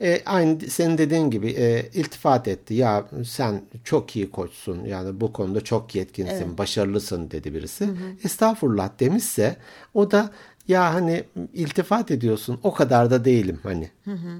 e, 0.00 0.22
aynı 0.26 0.60
senin 0.60 0.98
dediğin 0.98 1.30
gibi 1.30 1.50
e, 1.50 1.88
iltifat 1.94 2.48
etti. 2.48 2.74
Ya 2.74 3.04
sen 3.24 3.62
çok 3.84 4.16
iyi 4.16 4.30
koçsun. 4.30 4.84
Yani 4.84 5.20
bu 5.20 5.32
konuda 5.32 5.60
çok 5.60 5.94
yetkinsin, 5.94 6.58
başarılısın 6.58 7.30
dedi 7.30 7.54
birisi. 7.54 7.88
Estağfurullah 8.24 8.90
demişse 9.00 9.56
o 9.94 10.10
da 10.10 10.30
ya 10.68 10.94
hani 10.94 11.24
iltifat 11.54 12.10
ediyorsun 12.10 12.58
o 12.62 12.74
kadar 12.74 13.10
da 13.10 13.24
değilim 13.24 13.58
hani. 13.62 13.90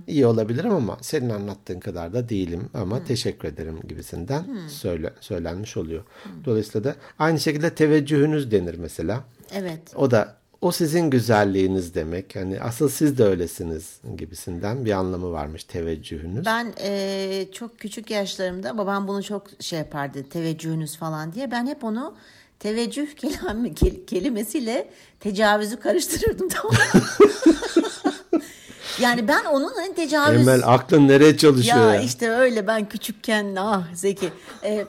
İyi 0.06 0.26
olabilirim 0.26 0.70
ama 0.74 0.96
senin 1.00 1.30
anlattığın 1.30 1.80
kadar 1.80 2.12
da 2.12 2.28
değilim 2.28 2.68
ama 2.74 3.04
teşekkür 3.04 3.48
ederim 3.48 3.78
gibisinden 3.88 4.44
söyle 4.68 5.12
söylenmiş 5.20 5.76
oluyor. 5.76 6.04
Dolayısıyla 6.44 6.84
da 6.90 6.96
aynı 7.18 7.40
şekilde 7.40 7.74
teveccühünüz 7.74 8.50
denir 8.50 8.74
mesela. 8.78 9.24
Evet. 9.52 9.80
O 9.96 10.10
da 10.10 10.36
o 10.60 10.72
sizin 10.72 11.10
güzelliğiniz 11.10 11.94
demek. 11.94 12.36
Yani 12.36 12.60
asıl 12.60 12.88
siz 12.88 13.18
de 13.18 13.24
öylesiniz 13.24 14.00
gibisinden 14.16 14.84
bir 14.84 14.92
anlamı 14.92 15.32
varmış 15.32 15.64
teveccühünüz. 15.64 16.46
Ben 16.46 16.72
eee, 16.84 17.48
çok 17.52 17.78
küçük 17.78 18.10
yaşlarımda 18.10 18.78
babam 18.78 19.08
bunu 19.08 19.22
çok 19.22 19.46
şey 19.60 19.78
yapardı 19.78 20.22
teveccühünüz 20.30 20.96
falan 20.96 21.32
diye. 21.32 21.50
Ben 21.50 21.66
hep 21.66 21.84
onu 21.84 22.14
teveccüh 22.60 23.14
kelam, 23.16 23.64
kel- 23.74 24.06
kelimesiyle 24.06 24.90
tecavüzü 25.20 25.80
karıştırırdım 25.80 26.48
tamam 26.48 26.72
mı? 26.72 27.00
yani 29.00 29.28
ben 29.28 29.44
onun 29.44 29.72
hani 29.76 29.94
tecavüz... 29.94 30.40
Emel 30.40 30.62
aklın 30.64 31.08
nereye 31.08 31.36
çalışıyor 31.36 31.76
Ya 31.78 31.94
ya? 31.94 32.00
işte 32.00 32.30
öyle 32.30 32.66
ben 32.66 32.88
küçükken 32.88 33.56
ah 33.58 33.94
Zeki. 33.94 34.32
Eee, 34.64 34.86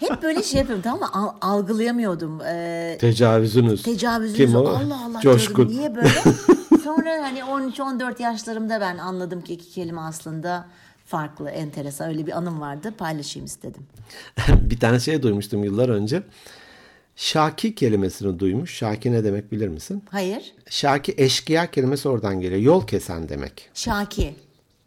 hep 0.00 0.22
böyle 0.22 0.42
şey 0.42 0.58
yapıyorum 0.58 0.82
tamam 0.82 1.00
mı? 1.00 1.08
Al- 1.12 1.34
algılayamıyordum. 1.54 2.40
Eee 2.40 2.98
Tecavüzünüz. 2.98 3.82
tecavüzünüzü 3.82 4.46
Kim 4.46 4.56
o? 4.56 4.68
Allah 4.68 5.00
Allah 5.06 5.20
Coşkun. 5.20 5.56
diyordum. 5.56 5.76
Niye 5.78 5.94
böyle? 5.96 6.08
Sonra 6.84 7.10
hani 7.22 7.38
13-14 7.40 8.22
yaşlarımda 8.22 8.80
ben 8.80 8.98
anladım 8.98 9.40
ki 9.40 9.52
iki 9.54 9.70
kelime 9.70 10.00
aslında 10.00 10.66
farklı, 11.06 11.50
enteresan. 11.50 12.08
Öyle 12.08 12.26
bir 12.26 12.32
anım 12.38 12.60
vardı. 12.60 12.94
Paylaşayım 12.98 13.46
istedim. 13.46 13.86
bir 14.48 14.80
tane 14.80 15.00
şey 15.00 15.22
duymuştum 15.22 15.64
yıllar 15.64 15.88
önce. 15.88 16.22
Şaki 17.18 17.74
kelimesini 17.74 18.38
duymuş. 18.38 18.74
Şaki 18.74 19.12
ne 19.12 19.24
demek 19.24 19.52
bilir 19.52 19.68
misin? 19.68 20.04
Hayır. 20.10 20.52
Şaki 20.70 21.14
eşkıya 21.16 21.70
kelimesi 21.70 22.08
oradan 22.08 22.40
geliyor. 22.40 22.60
Yol 22.60 22.86
kesen 22.86 23.28
demek. 23.28 23.70
Şaki. 23.74 24.34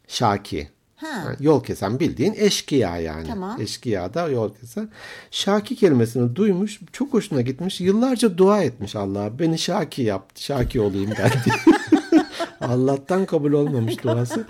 Şaki. 0.08 0.68
Ha. 0.96 1.06
Yani 1.26 1.36
yol 1.40 1.64
kesen 1.64 2.00
bildiğin 2.00 2.34
eşkıya 2.36 2.96
yani. 2.96 3.26
Tamam. 3.26 3.60
Eşkıya 3.60 4.14
da 4.14 4.28
yol 4.28 4.54
kesen. 4.54 4.88
Şaki 5.30 5.76
kelimesini 5.76 6.36
duymuş. 6.36 6.80
Çok 6.92 7.12
hoşuna 7.12 7.40
gitmiş. 7.40 7.80
Yıllarca 7.80 8.38
dua 8.38 8.62
etmiş 8.62 8.96
Allah'a. 8.96 9.38
Beni 9.38 9.58
Şaki 9.58 10.02
yaptı. 10.02 10.42
Şaki 10.42 10.80
olayım 10.80 11.10
ben 11.18 11.30
diye. 11.30 11.76
Allah'tan 12.60 13.26
kabul 13.26 13.52
olmamış 13.52 14.02
duası. 14.02 14.46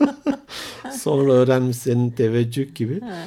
Sonra 1.00 1.32
öğrenmiş 1.32 1.76
senin 1.76 2.10
teveccüh 2.10 2.74
gibi. 2.74 2.94
Ee, 2.94 3.24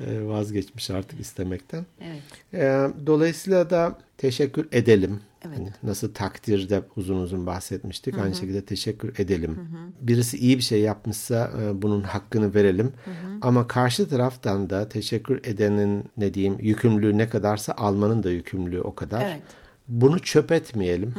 vazgeçmiş 0.00 0.90
artık 0.90 1.20
istemekten. 1.20 1.86
Evet. 2.00 2.22
Ee, 2.54 2.88
dolayısıyla 3.06 3.70
da 3.70 3.98
teşekkür 4.18 4.68
edelim. 4.72 5.20
Evet. 5.46 5.58
Hani 5.58 5.70
nasıl 5.82 6.14
takdirde 6.14 6.82
uzun 6.96 7.16
uzun 7.16 7.46
bahsetmiştik. 7.46 8.18
Aynı 8.18 8.34
şekilde 8.34 8.64
teşekkür 8.64 9.18
edelim. 9.18 9.58
Birisi 10.00 10.38
iyi 10.38 10.58
bir 10.58 10.62
şey 10.62 10.80
yapmışsa 10.80 11.50
e, 11.62 11.82
bunun 11.82 12.02
hakkını 12.02 12.54
verelim. 12.54 12.92
Ama 13.40 13.68
karşı 13.68 14.08
taraftan 14.08 14.70
da 14.70 14.88
teşekkür 14.88 15.40
edenin 15.44 16.04
ne 16.16 16.34
diyeyim 16.34 16.56
yükümlülüğü 16.60 17.18
ne 17.18 17.28
kadarsa 17.28 17.72
almanın 17.72 18.22
da 18.22 18.30
yükümlülüğü 18.30 18.80
o 18.80 18.94
kadar. 18.94 19.22
Evet. 19.22 19.42
Bunu 19.88 20.18
çöp 20.18 20.52
etmeyelim. 20.52 21.14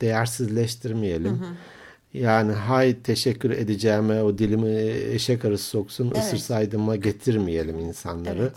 Değersizleştirmeyelim. 0.00 1.40
Yani 2.14 2.52
hay 2.52 3.02
teşekkür 3.02 3.50
edeceğime 3.50 4.22
o 4.22 4.38
dilimi 4.38 4.76
eşek 5.12 5.44
arısı 5.44 5.64
soksun 5.64 6.10
ısırsaydıma 6.10 6.96
getirmeyelim 6.96 7.78
insanları. 7.78 8.42
Evet. 8.42 8.52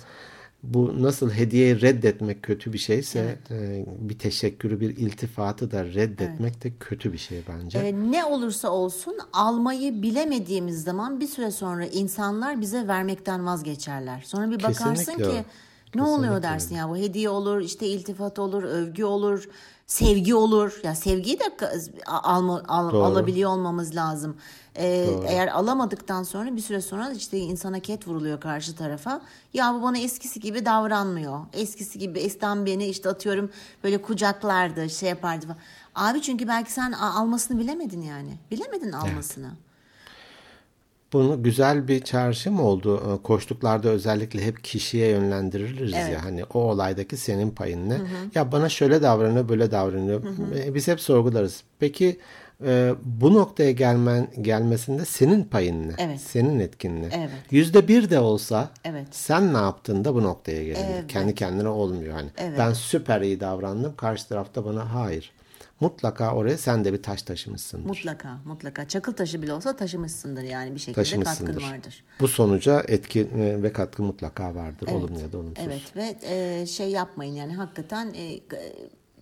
bu 0.64 1.04
nasıl 1.04 1.32
hediyeyi 1.32 1.82
reddetmek 1.82 2.44
kötü 2.44 2.74
bir 2.74 2.78
şeyse 2.78 3.38
e, 3.52 3.86
bir 4.00 4.20
teşekkürü 4.20 4.80
bir 4.80 4.98
iltifatı 4.98 5.72
da 5.72 5.86
reddetmek 5.86 6.64
de 6.64 6.72
kötü 6.80 7.14
bir 7.14 7.18
şey 7.18 7.42
bence. 7.50 7.80
Ee, 7.80 7.94
ne 8.12 8.26
olursa 8.26 8.70
olsun 8.70 9.18
almayı 9.34 10.02
bilemediğimiz 10.02 10.84
zaman 10.84 11.20
bir 11.20 11.28
süre 11.28 11.52
sonra 11.52 11.86
insanlar 11.86 12.62
bize 12.62 12.88
vermekten 12.88 13.46
vazgeçerler. 13.46 14.24
Sonra 14.26 14.52
bir 14.52 14.64
bakarsın 14.64 14.94
Kesinlikle 14.94 15.24
ki 15.24 15.46
o. 15.96 15.98
ne 15.98 16.04
oluyor 16.04 16.22
Kesinlikle 16.22 16.44
dersin 16.44 16.76
ya 16.76 16.90
bu 16.90 16.98
hediye 16.98 17.30
olur 17.30 17.62
işte 17.62 17.88
iltifat 17.88 18.40
olur 18.40 18.64
övgü 18.64 19.04
olur 19.04 19.50
sevgi 19.88 20.36
olur 20.36 20.80
ya 20.84 20.96
sevgiyi 20.96 21.40
de 21.40 21.44
alma, 22.08 22.64
al- 22.68 22.92
Doğru. 22.92 23.04
alabiliyor 23.04 23.50
olmamız 23.52 23.96
lazım. 23.96 24.38
Ee, 24.78 25.10
eğer 25.28 25.48
alamadıktan 25.48 26.24
sonra 26.24 26.56
bir 26.56 26.62
süre 26.62 26.82
sonra 26.82 27.12
işte 27.12 27.38
insana 27.38 27.80
ket 27.80 28.08
vuruluyor 28.08 28.40
karşı 28.40 28.76
tarafa. 28.76 29.22
Ya 29.54 29.74
bu 29.74 29.82
bana 29.84 29.98
eskisi 29.98 30.40
gibi 30.40 30.66
davranmıyor. 30.66 31.40
Eskisi 31.54 32.00
gibi 32.00 32.20
eskiden 32.20 32.66
beni 32.66 32.86
işte 32.86 33.10
atıyorum 33.10 33.52
böyle 33.84 34.02
kucaklardı 34.02 34.90
şey 34.90 35.10
yapardı 35.10 35.46
falan. 35.46 35.58
Abi 35.96 36.22
çünkü 36.22 36.48
belki 36.48 36.72
sen 36.72 36.92
almasını 36.92 37.60
bilemedin 37.60 38.02
yani. 38.02 38.38
Bilemedin 38.52 38.92
almasını. 38.92 39.52
Bunu 41.16 41.44
güzel 41.44 41.88
bir 41.88 42.00
çağrışım 42.00 42.60
oldu. 42.60 43.02
Ee, 43.20 43.24
Koştuklarda 43.24 43.90
özellikle 43.90 44.46
hep 44.46 44.64
kişiye 44.64 45.08
yönlendiririz 45.10 45.94
Evet. 45.96 46.14
ya. 46.14 46.24
Hani 46.26 46.44
o 46.54 46.60
olaydaki 46.60 47.18
senin 47.18 47.52
payın 47.52 47.90
ne? 47.90 47.98
Ya 48.36 48.52
bana 48.52 48.70
şöyle 48.70 49.02
davranıyor, 49.02 49.50
böyle 49.50 49.72
davranıyor. 49.72 50.22
Ee, 50.56 50.76
Biz 50.76 50.88
hep 50.88 51.00
sorgularız. 51.02 51.64
Peki 51.80 52.20
e, 52.66 52.94
bu 53.04 53.34
noktaya 53.34 53.72
gelmen 53.72 54.28
gelmesinde 54.42 55.06
senin 55.06 55.44
payın 55.44 55.90
ne? 55.90 55.94
Evet. 55.98 56.20
Senin 56.22 56.60
etkin 56.60 57.02
ne? 57.04 57.10
Evet. 57.12 57.30
Yüzde 57.52 57.88
bir 57.88 58.10
de 58.10 58.20
olsa 58.20 58.70
Evet. 58.84 59.08
sen 59.12 59.54
ne 59.54 59.58
yaptın 59.58 60.06
da 60.06 60.16
bu 60.16 60.24
noktaya 60.24 60.64
geldin? 60.64 60.82
Evet. 60.94 61.08
Kendi 61.08 61.36
kendine 61.36 61.70
olmuyor 61.70 62.14
hani. 62.14 62.30
Evet. 62.38 62.60
Ben 62.60 62.74
süper 62.74 63.22
iyi 63.22 63.40
davrandım. 63.40 63.96
Karşı 63.96 64.28
tarafta 64.30 64.66
bana 64.66 64.94
hayır. 64.94 65.32
Mutlaka 65.80 66.36
oraya 66.36 66.58
sen 66.58 66.86
de 66.86 66.94
bir 66.94 67.04
taş 67.04 67.24
taşımışsındır. 67.24 67.86
Mutlaka 67.90 68.38
mutlaka. 68.46 68.88
Çakıl 68.88 69.14
taşı 69.14 69.42
bile 69.42 69.54
olsa 69.54 69.76
taşımışsındır 69.76 70.44
yani 70.44 70.76
bir 70.76 70.80
şekilde 70.80 70.96
taşımışsındır. 70.96 71.54
katkın 71.54 71.72
vardır. 71.72 72.04
Bu 72.20 72.28
sonuca 72.28 72.84
etki 72.88 73.22
e, 73.22 73.64
ve 73.64 73.74
katkı 73.74 74.04
mutlaka 74.04 74.56
vardır. 74.56 74.88
Olumlu 74.88 75.20
ya 75.20 75.32
da 75.32 75.38
olumsuz. 75.38 75.66
Evet 75.68 75.96
ve 75.96 76.16
e, 76.24 76.66
şey 76.66 76.90
yapmayın 76.92 77.34
yani 77.34 77.54
hakikaten 77.54 78.14
e, 78.14 78.40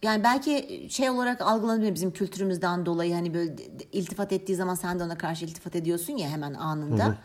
yani 0.04 0.24
belki 0.24 0.88
şey 0.89 1.10
olarak 1.10 1.42
algılanıyor 1.42 1.96
bizim 1.96 2.12
kültürümüzden 2.12 2.86
dolayı 2.86 3.13
hani 3.13 3.34
böyle 3.34 3.56
iltifat 3.92 4.32
ettiği 4.34 4.56
zaman 4.56 4.76
sen 4.76 5.00
de 5.00 5.04
ona 5.04 5.18
karşı 5.18 5.46
iltifat 5.46 5.76
ediyorsun 5.76 6.18
ya 6.18 6.30
hemen 6.30 6.54
anında. 6.54 7.18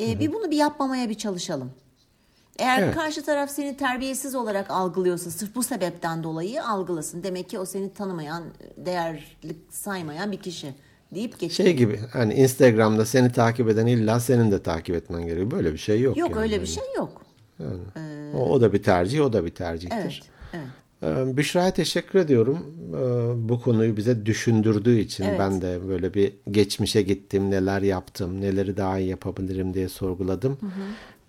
E, 0.00 0.18
bir 0.20 0.32
bunu 0.32 0.50
bir 0.50 0.56
yapmamaya 0.56 1.08
bir 1.08 1.14
çalışalım. 1.14 1.70
Eğer 2.58 2.82
Evet. 2.82 2.94
karşı 2.94 3.24
taraf 3.24 3.50
seni 3.50 3.76
terbiyesiz 3.76 4.34
olarak 4.34 4.70
algılıyorsa 4.70 5.30
sırf 5.30 5.54
bu 5.54 5.62
sebepten 5.62 6.22
dolayı 6.22 6.64
algılasın. 6.64 7.22
Demek 7.22 7.50
ki 7.50 7.58
o 7.58 7.64
seni 7.64 7.92
tanımayan, 7.94 8.42
değerli 8.76 9.20
saymayan 9.70 10.32
bir 10.32 10.36
kişi 10.38 10.74
deyip 11.14 11.38
geçin. 11.40 11.64
Şey 11.64 11.76
gibi 11.76 12.00
hani 12.12 12.34
Instagram'da 12.34 13.04
seni 13.06 13.32
takip 13.32 13.68
eden 13.68 13.86
illa 13.86 14.20
senin 14.20 14.50
de 14.52 14.62
takip 14.62 14.94
etmen 14.96 15.22
gerekiyor. 15.22 15.50
Böyle 15.50 15.72
bir 15.72 15.78
şey 15.78 16.00
yok. 16.00 16.16
Yok 16.16 16.30
yani. 16.30 16.40
öyle 16.42 16.60
bir 16.60 16.66
şey 16.66 16.84
yok. 16.96 17.22
O, 18.34 18.38
o 18.50 18.60
da 18.60 18.72
bir 18.72 18.82
tercih, 18.82 19.20
o 19.24 19.32
da 19.32 19.44
bir 19.44 19.50
tercihtir. 19.50 19.96
Evet. 19.96 20.20
Evet. 20.52 20.66
Ee, 21.28 21.36
Büşra'ya 21.36 21.70
teşekkür 21.70 22.18
ediyorum. 22.18 22.58
Ee, 22.90 23.48
Bu 23.48 23.62
konuyu 23.62 23.96
bize 23.96 24.26
düşündürdüğü 24.26 24.98
için 24.98 25.24
Evet. 25.24 25.38
ben 25.38 25.62
de 25.62 25.88
böyle 25.88 26.14
bir 26.14 26.32
geçmişe 26.50 27.02
gittim, 27.02 27.50
neler 27.50 27.82
yaptım, 27.82 28.40
neleri 28.40 28.76
daha 28.76 28.98
iyi 28.98 29.08
yapabilirim 29.08 29.74
diye 29.74 29.88
sorguladım. 29.88 30.58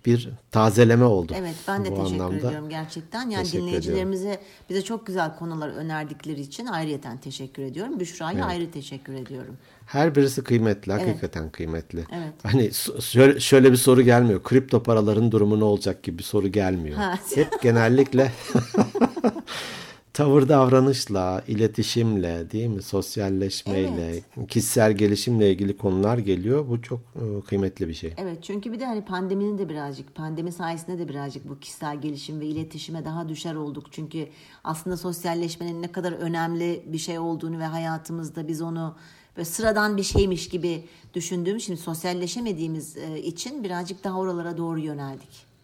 Bir 0.06 0.30
tazeleme 0.52 1.06
oldu. 1.06 1.34
Evet 1.36 1.56
ben 1.68 1.86
de 1.86 1.92
bu 1.92 1.96
teşekkür 1.96 2.24
anlamda. 2.24 2.48
ediyorum 2.48 2.70
gerçekten. 2.70 3.30
Yani 3.30 3.44
Teşekkür 3.44 3.64
dinleyicilerimize 3.64 4.40
bize 4.70 4.82
çok 4.82 5.08
güzel 5.08 5.36
konular 5.36 5.70
önerdikleri 5.70 6.42
için 6.42 6.66
ayrıyeten 6.66 7.18
teşekkür 7.18 7.64
ediyorum. 7.64 8.00
Büşra'ya 8.00 8.46
ayrı 8.46 8.72
teşekkür 8.72 9.14
ediyorum. 9.14 9.58
Her 9.86 10.16
birisi 10.16 10.44
kıymetli, 10.44 10.92
hakikaten 10.92 11.50
kıymetli. 11.50 12.00
Evet. 12.12 12.34
Hani 12.44 12.72
şöyle, 13.02 13.40
şöyle 13.40 13.72
bir 13.72 13.78
soru 13.78 14.02
gelmiyor. 14.02 14.44
Kripto 14.44 14.84
paraların 14.84 15.32
durumu 15.32 15.60
ne 15.60 15.64
olacak 15.64 16.04
gibi 16.04 16.18
bir 16.18 16.24
soru 16.24 16.48
gelmiyor. 16.48 16.98
Ha. 16.98 17.20
Hep 17.36 17.62
genellikle 17.62 18.32
tavır 20.16 20.50
davranışla, 20.50 21.44
iletişimle, 21.48 22.52
değil 22.52 22.68
mi? 22.68 22.82
Sosyalleşmeyle, 22.82 24.22
kişisel 24.48 24.92
gelişimle 24.92 25.52
ilgili 25.52 25.78
konular 25.78 26.18
geliyor. 26.18 26.70
Bu 26.70 26.82
çok 26.82 27.00
e, 27.00 27.42
kıymetli 27.48 27.88
bir 27.88 27.94
şey. 27.94 28.14
Evet 28.18 28.38
çünkü 28.42 28.72
bir 28.72 28.80
de 28.80 28.86
hani 28.86 29.06
pandeminin 29.06 29.58
de 29.58 29.70
birazcık 29.70 30.16
pandemi 30.16 30.52
sayesinde 30.52 31.00
de 31.00 31.10
birazcık 31.10 31.50
bu 31.50 31.60
kişisel 31.60 32.02
gelişim 32.02 32.40
ve 32.40 32.46
iletişime 32.46 33.06
daha 33.06 33.30
düşer 33.30 33.56
olduk. 33.56 33.86
Çünkü 33.92 34.28
aslında 34.64 34.98
sosyalleşmenin 34.98 35.82
ne 35.82 35.92
kadar 35.92 36.12
önemli 36.12 36.84
bir 36.86 36.98
şey 36.98 37.20
olduğunu 37.20 37.60
ve 37.60 37.66
hayatımızda 37.66 38.48
biz 38.48 38.62
onu 38.62 38.96
böyle 39.38 39.46
sıradan 39.46 39.98
bir 39.98 40.04
şeymiş 40.04 40.50
gibi 40.50 40.86
düşündüğümüz 41.14 41.66
şimdi 41.66 41.80
sosyalleşemediğimiz 41.80 42.98
e, 42.98 43.20
için 43.20 43.64
birazcık 43.64 44.04
daha 44.04 44.20
oralara 44.20 44.58
doğru 44.58 44.80
yöneldik. 44.80 45.55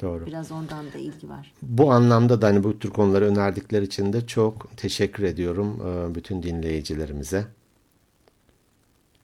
Doğru. 0.00 0.26
Biraz 0.26 0.52
ondan 0.52 0.92
da 0.92 0.98
ilgi 0.98 1.28
var. 1.28 1.52
Bu 1.62 1.92
anlamda 1.92 2.42
da 2.42 2.46
hani 2.46 2.64
bu 2.64 2.78
tür 2.78 2.90
konuları 2.90 3.24
önerdikleri 3.24 3.84
için 3.84 4.12
de 4.12 4.26
çok 4.26 4.76
teşekkür 4.76 5.22
ediyorum 5.24 5.80
e, 5.86 6.14
bütün 6.14 6.42
dinleyicilerimize. 6.42 7.44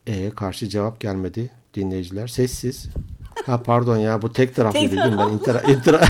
E 0.06 0.30
karşı 0.30 0.68
cevap 0.68 1.00
gelmedi 1.00 1.50
dinleyiciler. 1.74 2.26
Sessiz. 2.26 2.86
Ha 3.46 3.62
pardon 3.62 3.96
ya 3.96 4.22
bu 4.22 4.32
tek 4.32 4.54
taraflı 4.56 4.78
değil 4.78 4.92
mi? 4.92 4.98
Ben 5.18 5.38
intera- 5.38 5.62
intera- 5.64 6.08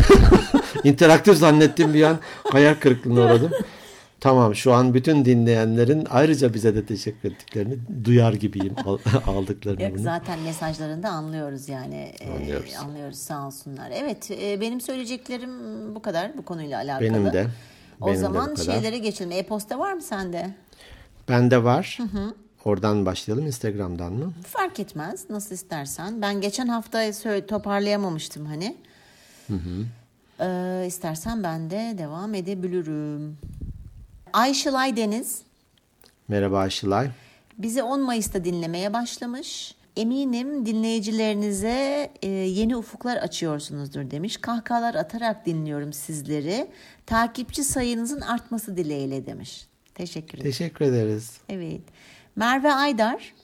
interaktif 0.85 1.37
zannettim 1.37 1.94
bir 1.94 2.03
an. 2.03 2.18
Hayal 2.51 2.75
kırıklığına 2.75 3.20
uğradım. 3.25 3.51
Tamam 4.20 4.54
şu 4.54 4.72
an 4.72 4.94
bütün 4.94 5.24
dinleyenlerin 5.24 6.06
ayrıca 6.11 6.54
bize 6.54 6.74
de 6.74 6.87
teşekkür 6.87 7.33
ettiklerini 7.33 7.78
duyar 8.04 8.33
gibiyim 8.33 8.74
al- 8.87 8.98
aldıklarını 9.26 9.83
Yok, 9.83 9.92
bunu. 9.94 10.02
zaten 10.02 10.38
mesajlarında 10.40 11.09
anlıyoruz 11.09 11.68
yani. 11.68 12.12
Ee, 12.20 12.30
Anlıyoruz. 12.33 12.74
anlıyoruz 12.85 13.18
sağ 13.18 13.46
olsunlar. 13.46 13.90
Evet 13.94 14.30
e, 14.30 14.61
benim 14.61 14.80
söyleyeceklerim 14.80 15.50
bu 15.94 16.02
kadar 16.02 16.38
bu 16.38 16.44
konuyla 16.44 16.78
alakalı. 16.78 17.09
Benim 17.09 17.33
de. 17.33 17.46
O 18.00 18.06
Benim 18.06 18.16
de 18.16 18.20
zaman 18.20 18.54
kadar. 18.54 18.72
şeylere 18.72 18.98
geçelim. 18.98 19.33
E-posta 19.33 19.78
var 19.78 19.92
mı 19.92 20.02
sende? 20.02 20.50
Bende 21.28 21.64
var. 21.64 21.98
Oradan 22.64 23.06
başlayalım 23.06 23.46
Instagram'dan 23.46 24.12
mı? 24.12 24.33
Fark 24.46 24.80
etmez. 24.80 25.30
Nasıl 25.30 25.54
istersen. 25.54 26.22
Ben 26.22 26.40
geçen 26.40 26.66
hafta 26.68 27.12
söyle, 27.12 27.46
toparlayamamıştım 27.46 28.46
hani. 28.46 28.76
Ee, 30.40 30.85
istersen 30.87 31.42
ben 31.42 31.70
de 31.70 31.94
devam 31.98 32.35
edebilirim. 32.35 33.37
Ayşılay 34.33 34.97
Deniz 34.97 35.43
Merhaba 36.29 36.59
Aşılay. 36.59 37.11
bizi 37.59 37.83
10 37.83 38.01
Mayıs'ta 38.01 38.45
dinlemeye 38.45 38.93
başlamış. 38.93 39.75
Eminim 39.97 40.66
dinleyicilerinize 40.66 42.11
e, 42.23 42.29
yeni 42.29 42.77
ufuklar 42.77 43.16
açıyorsunuzdur 43.16 44.11
demiş. 44.11 44.37
Kahkahalar 44.37 44.95
atarak 44.95 45.47
dinliyorum 45.47 45.93
sizleri. 45.93 46.71
Takipçi 47.07 47.64
sayınızın 47.64 48.21
artması 48.21 48.77
dileğiyle 48.77 49.27
demiş. 49.27 49.66
Teşekkür 49.95 50.38
ederim. 50.38 50.51
Teşekkür 50.51 50.85
ederiz. 50.85 51.33
Evet. 51.49 51.81
Merve 52.37 52.73
Aydar 52.73 53.35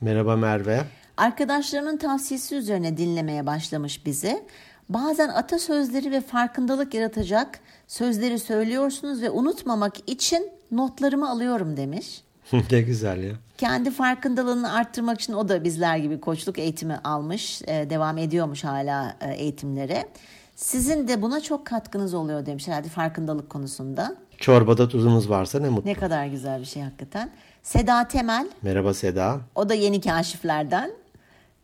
Merhaba 0.00 0.36
Merve. 0.36 0.84
Arkadaşlarının 1.16 1.96
tavsiyesi 1.96 2.54
üzerine 2.56 2.96
dinlemeye 2.96 3.46
başlamış 3.46 4.06
bizi. 4.06 4.42
Bazen 4.90 5.28
atasözleri 5.28 6.10
ve 6.10 6.20
farkındalık 6.20 6.94
yaratacak 6.94 7.60
sözleri 7.86 8.38
söylüyorsunuz 8.38 9.22
ve 9.22 9.30
unutmamak 9.30 10.10
için 10.10 10.50
notlarımı 10.70 11.30
alıyorum 11.30 11.76
demiş. 11.76 12.22
ne 12.70 12.82
güzel 12.82 13.22
ya. 13.22 13.32
Kendi 13.58 13.90
farkındalığını 13.90 14.72
arttırmak 14.72 15.20
için 15.20 15.32
o 15.32 15.48
da 15.48 15.64
bizler 15.64 15.96
gibi 15.96 16.20
koçluk 16.20 16.58
eğitimi 16.58 16.96
almış, 17.04 17.62
e, 17.62 17.90
devam 17.90 18.18
ediyormuş 18.18 18.64
hala 18.64 19.16
e, 19.20 19.34
eğitimlere. 19.34 20.08
Sizin 20.56 21.08
de 21.08 21.22
buna 21.22 21.40
çok 21.40 21.66
katkınız 21.66 22.14
oluyor 22.14 22.46
demiş 22.46 22.68
herhalde 22.68 22.88
farkındalık 22.88 23.50
konusunda. 23.50 24.16
Çorbada 24.38 24.88
tuzumuz 24.88 25.30
varsa 25.30 25.60
ne 25.60 25.68
mutlu. 25.68 25.90
Ne 25.90 25.94
kadar 25.94 26.26
güzel 26.26 26.60
bir 26.60 26.66
şey 26.66 26.82
hakikaten. 26.82 27.30
Seda 27.62 28.08
Temel, 28.08 28.48
Merhaba 28.62 28.94
Seda. 28.94 29.40
O 29.54 29.68
da 29.68 29.74
yeni 29.74 30.00
kaşiflerden. 30.00 30.99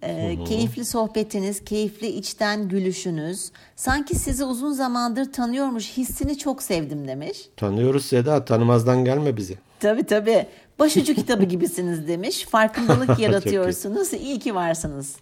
Ee, 0.03 0.39
keyifli 0.49 0.85
sohbetiniz, 0.85 1.65
keyifli 1.65 2.07
içten 2.07 2.69
gülüşünüz. 2.69 3.51
Sanki 3.77 4.15
sizi 4.15 4.45
uzun 4.45 4.73
zamandır 4.73 5.33
tanıyormuş 5.33 5.97
hissini 5.97 6.38
çok 6.38 6.63
sevdim 6.63 7.09
demiş. 7.09 7.49
Tanıyoruz 7.57 8.05
Seda. 8.05 8.44
Tanımazdan 8.44 9.05
gelme 9.05 9.37
bizi. 9.37 9.59
Tabii 9.81 10.05
tabii. 10.05 10.47
Başucu 10.79 11.15
kitabı 11.21 11.44
gibisiniz 11.44 12.09
demiş. 12.09 12.44
Farkındalık 12.51 13.19
yaratıyorsunuz. 13.19 14.13
İyi 14.13 14.38
ki 14.38 14.55
varsınız 14.55 15.17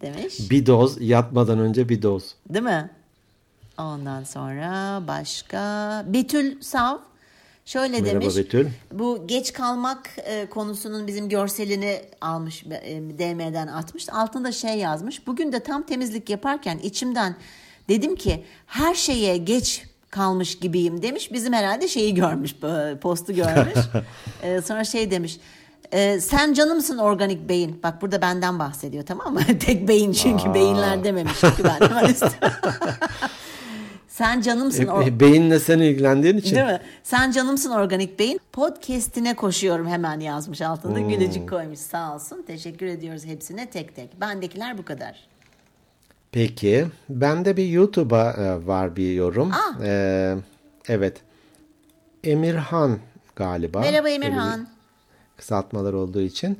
demiş. 0.00 0.50
Bir 0.50 0.66
doz 0.66 1.00
yatmadan 1.00 1.58
önce 1.58 1.88
bir 1.88 2.02
doz. 2.02 2.34
Değil 2.48 2.64
mi? 2.64 2.90
Ondan 3.78 4.24
sonra 4.24 5.02
başka 5.08 6.04
Betül 6.08 6.60
Sav 6.62 6.96
şöyle 7.72 8.00
Merhaba 8.00 8.20
demiş. 8.20 8.36
Betül. 8.36 8.68
Bu 8.92 9.26
geç 9.26 9.52
kalmak 9.52 10.10
e, 10.16 10.46
konusunun 10.46 11.06
bizim 11.06 11.28
görselini 11.28 12.02
almış 12.20 12.64
e, 12.66 13.00
DM'den 13.18 13.66
atmış. 13.66 14.08
Altında 14.08 14.52
şey 14.52 14.74
yazmış. 14.74 15.26
Bugün 15.26 15.52
de 15.52 15.60
tam 15.60 15.82
temizlik 15.82 16.30
yaparken 16.30 16.78
içimden 16.78 17.36
Dedim 17.90 18.16
ki 18.16 18.44
her 18.66 18.94
şeye 18.94 19.36
geç 19.36 19.82
kalmış 20.10 20.58
gibiyim 20.58 21.02
demiş. 21.02 21.32
Bizim 21.32 21.52
herhalde 21.52 21.88
şeyi 21.88 22.14
görmüş, 22.14 22.56
postu 23.00 23.32
görmüş. 23.32 23.78
ee, 24.42 24.60
sonra 24.66 24.84
şey 24.84 25.10
demiş. 25.10 25.40
E, 25.92 26.20
sen 26.20 26.52
canımsın 26.52 26.98
organik 26.98 27.48
beyin. 27.48 27.80
Bak 27.82 28.02
burada 28.02 28.22
benden 28.22 28.58
bahsediyor 28.58 29.06
tamam 29.06 29.34
mı? 29.34 29.40
Tek 29.60 29.88
beyin 29.88 30.12
çünkü 30.12 30.48
Aa. 30.48 30.54
beyinler 30.54 31.04
dememiş 31.04 31.40
ki 31.40 31.64
ben 31.64 31.88
hemen 31.88 32.04
Sen 34.20 34.40
canımsın. 34.40 34.88
E, 35.02 35.06
e, 35.06 35.20
beyinle 35.20 35.58
sen 35.58 35.78
ilgilendiğin 35.78 36.36
için. 36.36 36.56
Değil 36.56 36.66
mi? 36.66 36.80
Sen 37.02 37.30
canımsın 37.30 37.70
organik 37.70 38.18
beyin. 38.18 38.40
Podcast'ine 38.52 39.36
koşuyorum 39.36 39.88
hemen 39.88 40.20
yazmış 40.20 40.62
altında. 40.62 40.98
Hmm. 40.98 41.08
Gülücük 41.08 41.48
koymuş 41.48 41.78
sağ 41.78 42.14
olsun. 42.14 42.44
Teşekkür 42.46 42.86
ediyoruz 42.86 43.24
hepsine 43.24 43.70
tek 43.70 43.96
tek. 43.96 44.20
Bendekiler 44.20 44.78
bu 44.78 44.84
kadar. 44.84 45.28
Peki. 46.32 46.86
Bende 47.08 47.56
bir 47.56 47.66
YouTube'a 47.68 48.32
e, 48.32 48.66
var 48.66 48.96
bir 48.96 49.12
yorum. 49.12 49.52
Ee, 49.82 50.36
evet. 50.88 51.16
Emirhan 52.24 52.98
galiba. 53.36 53.80
Merhaba 53.80 54.08
Emirhan. 54.08 54.68
Kısaltmalar 55.36 55.92
olduğu 55.92 56.20
için. 56.20 56.58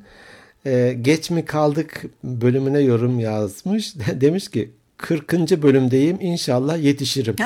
Ee, 0.65 0.97
geç 1.01 1.29
mi 1.29 1.45
kaldık 1.45 2.03
bölümüne 2.23 2.79
yorum 2.79 3.19
yazmış. 3.19 3.95
Demiş 4.21 4.49
ki 4.49 4.71
40. 5.01 5.61
bölümdeyim 5.61 6.17
inşallah 6.21 6.83
yetişirim. 6.83 7.35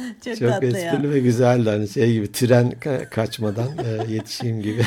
Çok, 0.24 0.36
Çok 0.36 0.48
tatlı 0.48 0.66
esprili 0.66 1.06
ya. 1.06 1.12
ve 1.12 1.20
güzeldi. 1.20 1.70
Hani 1.70 1.88
şey 1.88 2.12
gibi 2.12 2.32
tren 2.32 2.72
kaçmadan 3.10 3.68
e, 3.78 4.12
yetişeyim 4.12 4.62
gibi. 4.62 4.82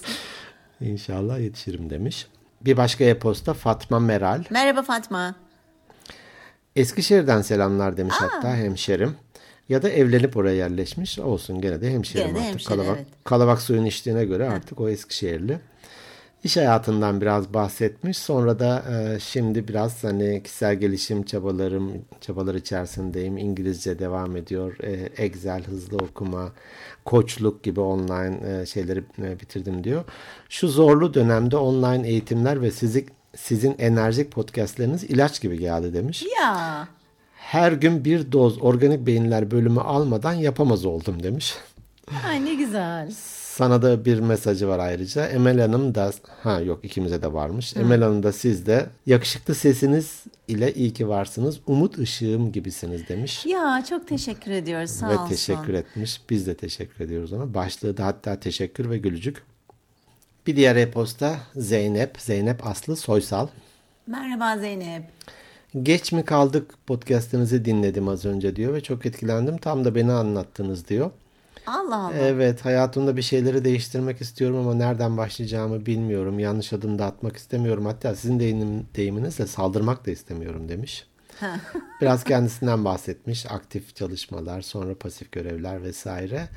İnşallah 0.80 1.38
yetişirim 1.38 1.90
demiş. 1.90 2.26
Bir 2.60 2.76
başka 2.76 3.04
e-posta 3.04 3.54
Fatma 3.54 3.98
Meral. 3.98 4.44
Merhaba 4.50 4.82
Fatma. 4.82 5.34
Eskişehir'den 6.76 7.42
selamlar 7.42 7.96
demiş 7.96 8.14
Aa. 8.20 8.22
hatta 8.22 8.56
hemşerim. 8.56 9.16
Ya 9.68 9.82
da 9.82 9.88
evlenip 9.88 10.36
oraya 10.36 10.56
yerleşmiş. 10.56 11.18
Olsun 11.18 11.60
gene 11.60 11.80
de 11.80 11.90
hemşerim 11.90 12.26
gene 12.26 12.36
de 12.36 12.40
artık. 12.40 12.52
Hemşire, 12.52 12.68
kalabak, 12.68 12.96
evet. 12.96 13.06
kalabak 13.24 13.62
suyun 13.62 13.84
içtiğine 13.84 14.24
göre 14.24 14.48
artık 14.48 14.80
o 14.80 14.88
Eskişehirli. 14.88 15.58
İş 16.44 16.56
hayatından 16.56 17.20
biraz 17.20 17.54
bahsetmiş. 17.54 18.18
Sonra 18.18 18.58
da 18.58 18.84
e, 18.92 19.20
şimdi 19.20 19.68
biraz 19.68 20.04
hani 20.04 20.42
kişisel 20.42 20.74
gelişim 20.74 21.22
çabalarım 21.22 21.92
çabalar 22.20 22.54
içerisindeyim. 22.54 23.38
İngilizce 23.38 23.98
devam 23.98 24.36
ediyor. 24.36 24.76
E, 24.82 24.92
Excel, 25.24 25.64
hızlı 25.64 25.96
okuma, 25.96 26.52
koçluk 27.04 27.62
gibi 27.62 27.80
online 27.80 28.60
e, 28.60 28.66
şeyleri 28.66 29.04
e, 29.22 29.40
bitirdim 29.40 29.84
diyor. 29.84 30.04
Şu 30.48 30.68
zorlu 30.68 31.14
dönemde 31.14 31.56
online 31.56 32.08
eğitimler 32.08 32.62
ve 32.62 32.70
sizi, 32.70 33.06
sizin 33.36 33.74
enerjik 33.78 34.30
podcastleriniz 34.30 35.04
ilaç 35.04 35.40
gibi 35.40 35.58
geldi 35.58 35.94
demiş. 35.94 36.24
Ya. 36.40 36.88
Her 37.36 37.72
gün 37.72 38.04
bir 38.04 38.32
doz 38.32 38.62
organik 38.62 39.06
beyinler 39.06 39.50
bölümü 39.50 39.80
almadan 39.80 40.32
yapamaz 40.32 40.84
oldum 40.84 41.22
demiş. 41.22 41.54
Ay 42.26 42.44
ne 42.44 42.54
güzel. 42.54 43.10
Sana 43.60 43.82
da 43.82 44.04
bir 44.04 44.20
mesajı 44.20 44.68
var 44.68 44.78
ayrıca. 44.78 45.26
Emel 45.26 45.60
Hanım 45.60 45.94
da 45.94 46.12
ha 46.42 46.60
yok 46.60 46.84
ikimize 46.84 47.22
de 47.22 47.32
varmış. 47.32 47.76
Hı. 47.76 47.80
Emel 47.80 48.02
Hanım 48.02 48.22
da 48.22 48.32
siz 48.32 48.66
de 48.66 48.86
yakışıklı 49.06 49.54
sesiniz 49.54 50.24
ile 50.48 50.74
iyi 50.74 50.92
ki 50.92 51.08
varsınız. 51.08 51.60
Umut 51.66 51.98
ışığım 51.98 52.52
gibisiniz 52.52 53.08
demiş. 53.08 53.46
Ya 53.46 53.84
çok 53.90 54.08
teşekkür 54.08 54.50
ediyoruz. 54.50 54.90
Sağ 54.90 55.08
ve 55.08 55.18
olsun. 55.18 55.28
teşekkür 55.28 55.74
etmiş. 55.74 56.20
Biz 56.30 56.46
de 56.46 56.54
teşekkür 56.54 57.04
ediyoruz 57.04 57.32
ona. 57.32 57.54
Başlığı 57.54 57.96
da 57.96 58.06
hatta 58.06 58.40
teşekkür 58.40 58.90
ve 58.90 58.98
gülücük. 58.98 59.42
Bir 60.46 60.56
diğer 60.56 60.76
e-posta 60.76 61.38
Zeynep. 61.56 62.16
Zeynep 62.18 62.66
Aslı 62.66 62.96
Soysal. 62.96 63.46
Merhaba 64.06 64.58
Zeynep. 64.58 65.02
Geç 65.82 66.12
mi 66.12 66.24
kaldık 66.24 66.74
podcastınızı 66.86 67.64
dinledim 67.64 68.08
az 68.08 68.24
önce 68.24 68.56
diyor 68.56 68.74
ve 68.74 68.80
çok 68.80 69.06
etkilendim. 69.06 69.58
Tam 69.58 69.84
da 69.84 69.94
beni 69.94 70.12
anlattınız 70.12 70.88
diyor. 70.88 71.10
Allah 71.66 71.96
Allah. 71.96 72.12
Evet 72.18 72.64
hayatımda 72.64 73.16
bir 73.16 73.22
şeyleri 73.22 73.64
değiştirmek 73.64 74.20
istiyorum 74.20 74.56
ama 74.56 74.74
nereden 74.74 75.16
başlayacağımı 75.16 75.86
bilmiyorum. 75.86 76.38
Yanlış 76.38 76.72
adım 76.72 76.98
da 76.98 77.06
atmak 77.06 77.36
istemiyorum. 77.36 77.86
Hatta 77.86 78.14
sizin 78.14 78.40
deyim, 78.40 78.86
deyiminizle 78.96 79.46
saldırmak 79.46 80.06
da 80.06 80.10
istemiyorum 80.10 80.68
demiş. 80.68 81.06
Biraz 82.00 82.24
kendisinden 82.24 82.84
bahsetmiş. 82.84 83.46
Aktif 83.46 83.96
çalışmalar, 83.96 84.60
sonra 84.60 84.94
pasif 84.94 85.32
görevler 85.32 85.82
vesaire. 85.82 86.48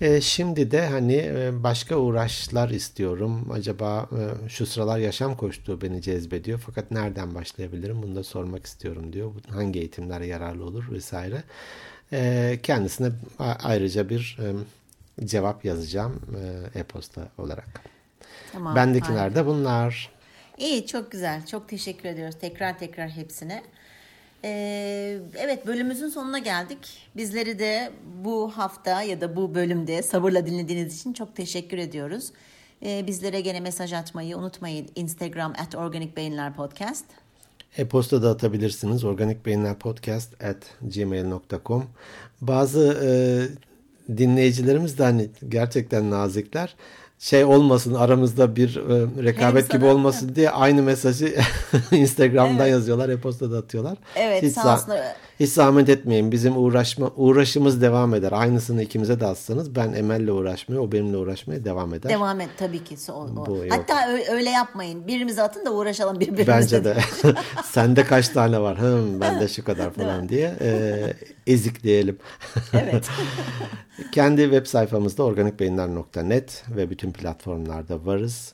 E, 0.00 0.20
şimdi 0.20 0.70
de 0.70 0.86
hani 0.86 1.16
e, 1.16 1.62
başka 1.62 1.96
uğraşlar 1.96 2.70
istiyorum. 2.70 3.48
Acaba 3.52 4.08
e, 4.12 4.48
şu 4.48 4.66
sıralar 4.66 4.98
yaşam 4.98 5.36
koştuğu 5.36 5.80
beni 5.80 6.02
cezbediyor. 6.02 6.62
Fakat 6.66 6.90
nereden 6.90 7.34
başlayabilirim? 7.34 8.02
Bunu 8.02 8.16
da 8.16 8.24
sormak 8.24 8.66
istiyorum 8.66 9.12
diyor. 9.12 9.32
Hangi 9.50 9.78
eğitimler 9.78 10.20
yararlı 10.20 10.64
olur 10.64 10.84
vesaire. 10.90 11.42
E, 12.12 12.58
kendisine 12.62 13.10
ayrıca 13.38 14.08
bir 14.08 14.38
e, 14.40 15.26
cevap 15.26 15.64
yazacağım 15.64 16.20
e, 16.74 16.78
e-posta 16.78 17.28
olarak. 17.38 17.82
Tamam, 18.52 18.76
Bendekiler 18.76 19.34
de 19.34 19.46
bunlar. 19.46 20.10
İyi 20.58 20.86
çok 20.86 21.12
güzel. 21.12 21.46
Çok 21.46 21.68
teşekkür 21.68 22.08
ediyoruz 22.08 22.36
tekrar 22.40 22.78
tekrar 22.78 23.10
hepsine. 23.10 23.62
Ee, 24.44 25.18
evet 25.38 25.66
bölümümüzün 25.66 26.08
sonuna 26.08 26.38
geldik. 26.38 27.08
Bizleri 27.16 27.58
de 27.58 27.92
bu 28.24 28.50
hafta 28.50 29.02
ya 29.02 29.20
da 29.20 29.36
bu 29.36 29.54
bölümde 29.54 30.02
sabırla 30.02 30.46
dinlediğiniz 30.46 31.00
için 31.00 31.12
çok 31.12 31.36
teşekkür 31.36 31.78
ediyoruz. 31.78 32.32
Ee, 32.84 33.06
bizlere 33.06 33.40
gene 33.40 33.60
mesaj 33.60 33.92
atmayı 33.92 34.36
unutmayın. 34.36 34.88
Instagram 34.94 35.52
at 35.58 35.74
Organik 35.74 36.16
Beyinler 36.16 36.54
Podcast. 36.54 37.04
E-posta 37.78 38.22
da 38.22 38.30
atabilirsiniz. 38.30 39.04
Organik 39.04 39.46
Beyinler 39.46 39.78
Podcast 39.78 40.44
at 40.44 40.56
gmail.com 40.94 41.84
Bazı 42.40 42.98
e, 43.04 43.10
dinleyicilerimiz 44.16 44.98
de 44.98 45.02
hani 45.02 45.30
gerçekten 45.48 46.10
nazikler 46.10 46.76
şey 47.18 47.44
olmasın 47.44 47.94
aramızda 47.94 48.56
bir 48.56 48.76
e, 48.76 49.24
rekabet 49.24 49.72
Hem 49.72 49.78
gibi 49.78 49.90
olmasın 49.90 50.28
da. 50.28 50.34
diye 50.34 50.50
aynı 50.50 50.82
mesajı 50.82 51.34
Instagram'dan 51.92 52.60
evet. 52.60 52.70
yazıyorlar, 52.70 53.08
e-postada 53.08 53.58
atıyorlar. 53.58 53.98
Evet, 54.16 54.42
hiç 54.42 54.52
sağ 54.52 54.74
olsun. 54.74 54.92
Hiç 55.40 55.50
zahmet 55.50 55.88
etmeyin. 55.88 56.32
Bizim 56.32 56.56
uğraşma 56.56 57.10
uğraşımız 57.16 57.82
devam 57.82 58.14
eder. 58.14 58.32
Aynısını 58.32 58.82
ikimize 58.82 59.20
de 59.20 59.26
atsanız 59.26 59.74
ben 59.74 59.92
Emel'le 59.92 60.28
uğraşmaya, 60.28 60.80
o 60.80 60.92
benimle 60.92 61.16
uğraşmaya 61.16 61.64
devam 61.64 61.94
eder. 61.94 62.10
Devam 62.10 62.40
et 62.40 62.48
tabii 62.56 62.84
ki. 62.84 62.96
O, 63.12 63.12
o. 63.12 63.46
Bu, 63.46 63.64
Hatta 63.70 64.08
öyle 64.30 64.50
yapmayın. 64.50 65.06
Birimize 65.06 65.42
atın 65.42 65.66
da 65.66 65.72
uğraşalım 65.72 66.20
birbirimize. 66.20 66.46
Bence 66.46 66.84
de. 66.84 66.96
Sende 67.64 68.04
kaç 68.04 68.28
tane 68.28 68.60
var? 68.60 68.80
Hım, 68.80 69.20
bende 69.20 69.48
şu 69.48 69.64
kadar 69.64 69.90
falan 69.90 70.28
diye 70.28 70.56
e, 70.60 70.98
ezik 71.46 71.82
diyelim. 71.82 72.18
evet. 72.72 73.08
Kendi 74.12 74.42
web 74.42 74.66
sayfamızda 74.66 75.22
organikbeyinler.net 75.22 76.64
ve 76.76 76.90
bütün 76.90 77.12
platformlarda 77.12 78.06
varız. 78.06 78.52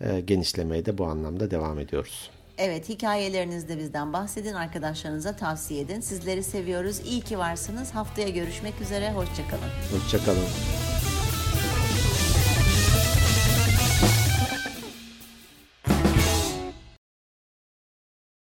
E, 0.00 0.20
genişlemeye 0.20 0.86
de 0.86 0.98
bu 0.98 1.06
anlamda 1.06 1.50
devam 1.50 1.78
ediyoruz. 1.78 2.30
Evet 2.58 2.88
hikayelerinizde 2.88 3.78
bizden 3.78 4.12
bahsedin. 4.12 4.54
Arkadaşlarınıza 4.54 5.36
tavsiye 5.36 5.80
edin. 5.80 6.00
Sizleri 6.00 6.42
seviyoruz. 6.42 7.00
İyi 7.00 7.20
ki 7.20 7.38
varsınız. 7.38 7.90
Haftaya 7.90 8.28
görüşmek 8.28 8.80
üzere. 8.80 9.12
Hoşçakalın. 9.12 9.70
Hoşçakalın. 9.92 10.44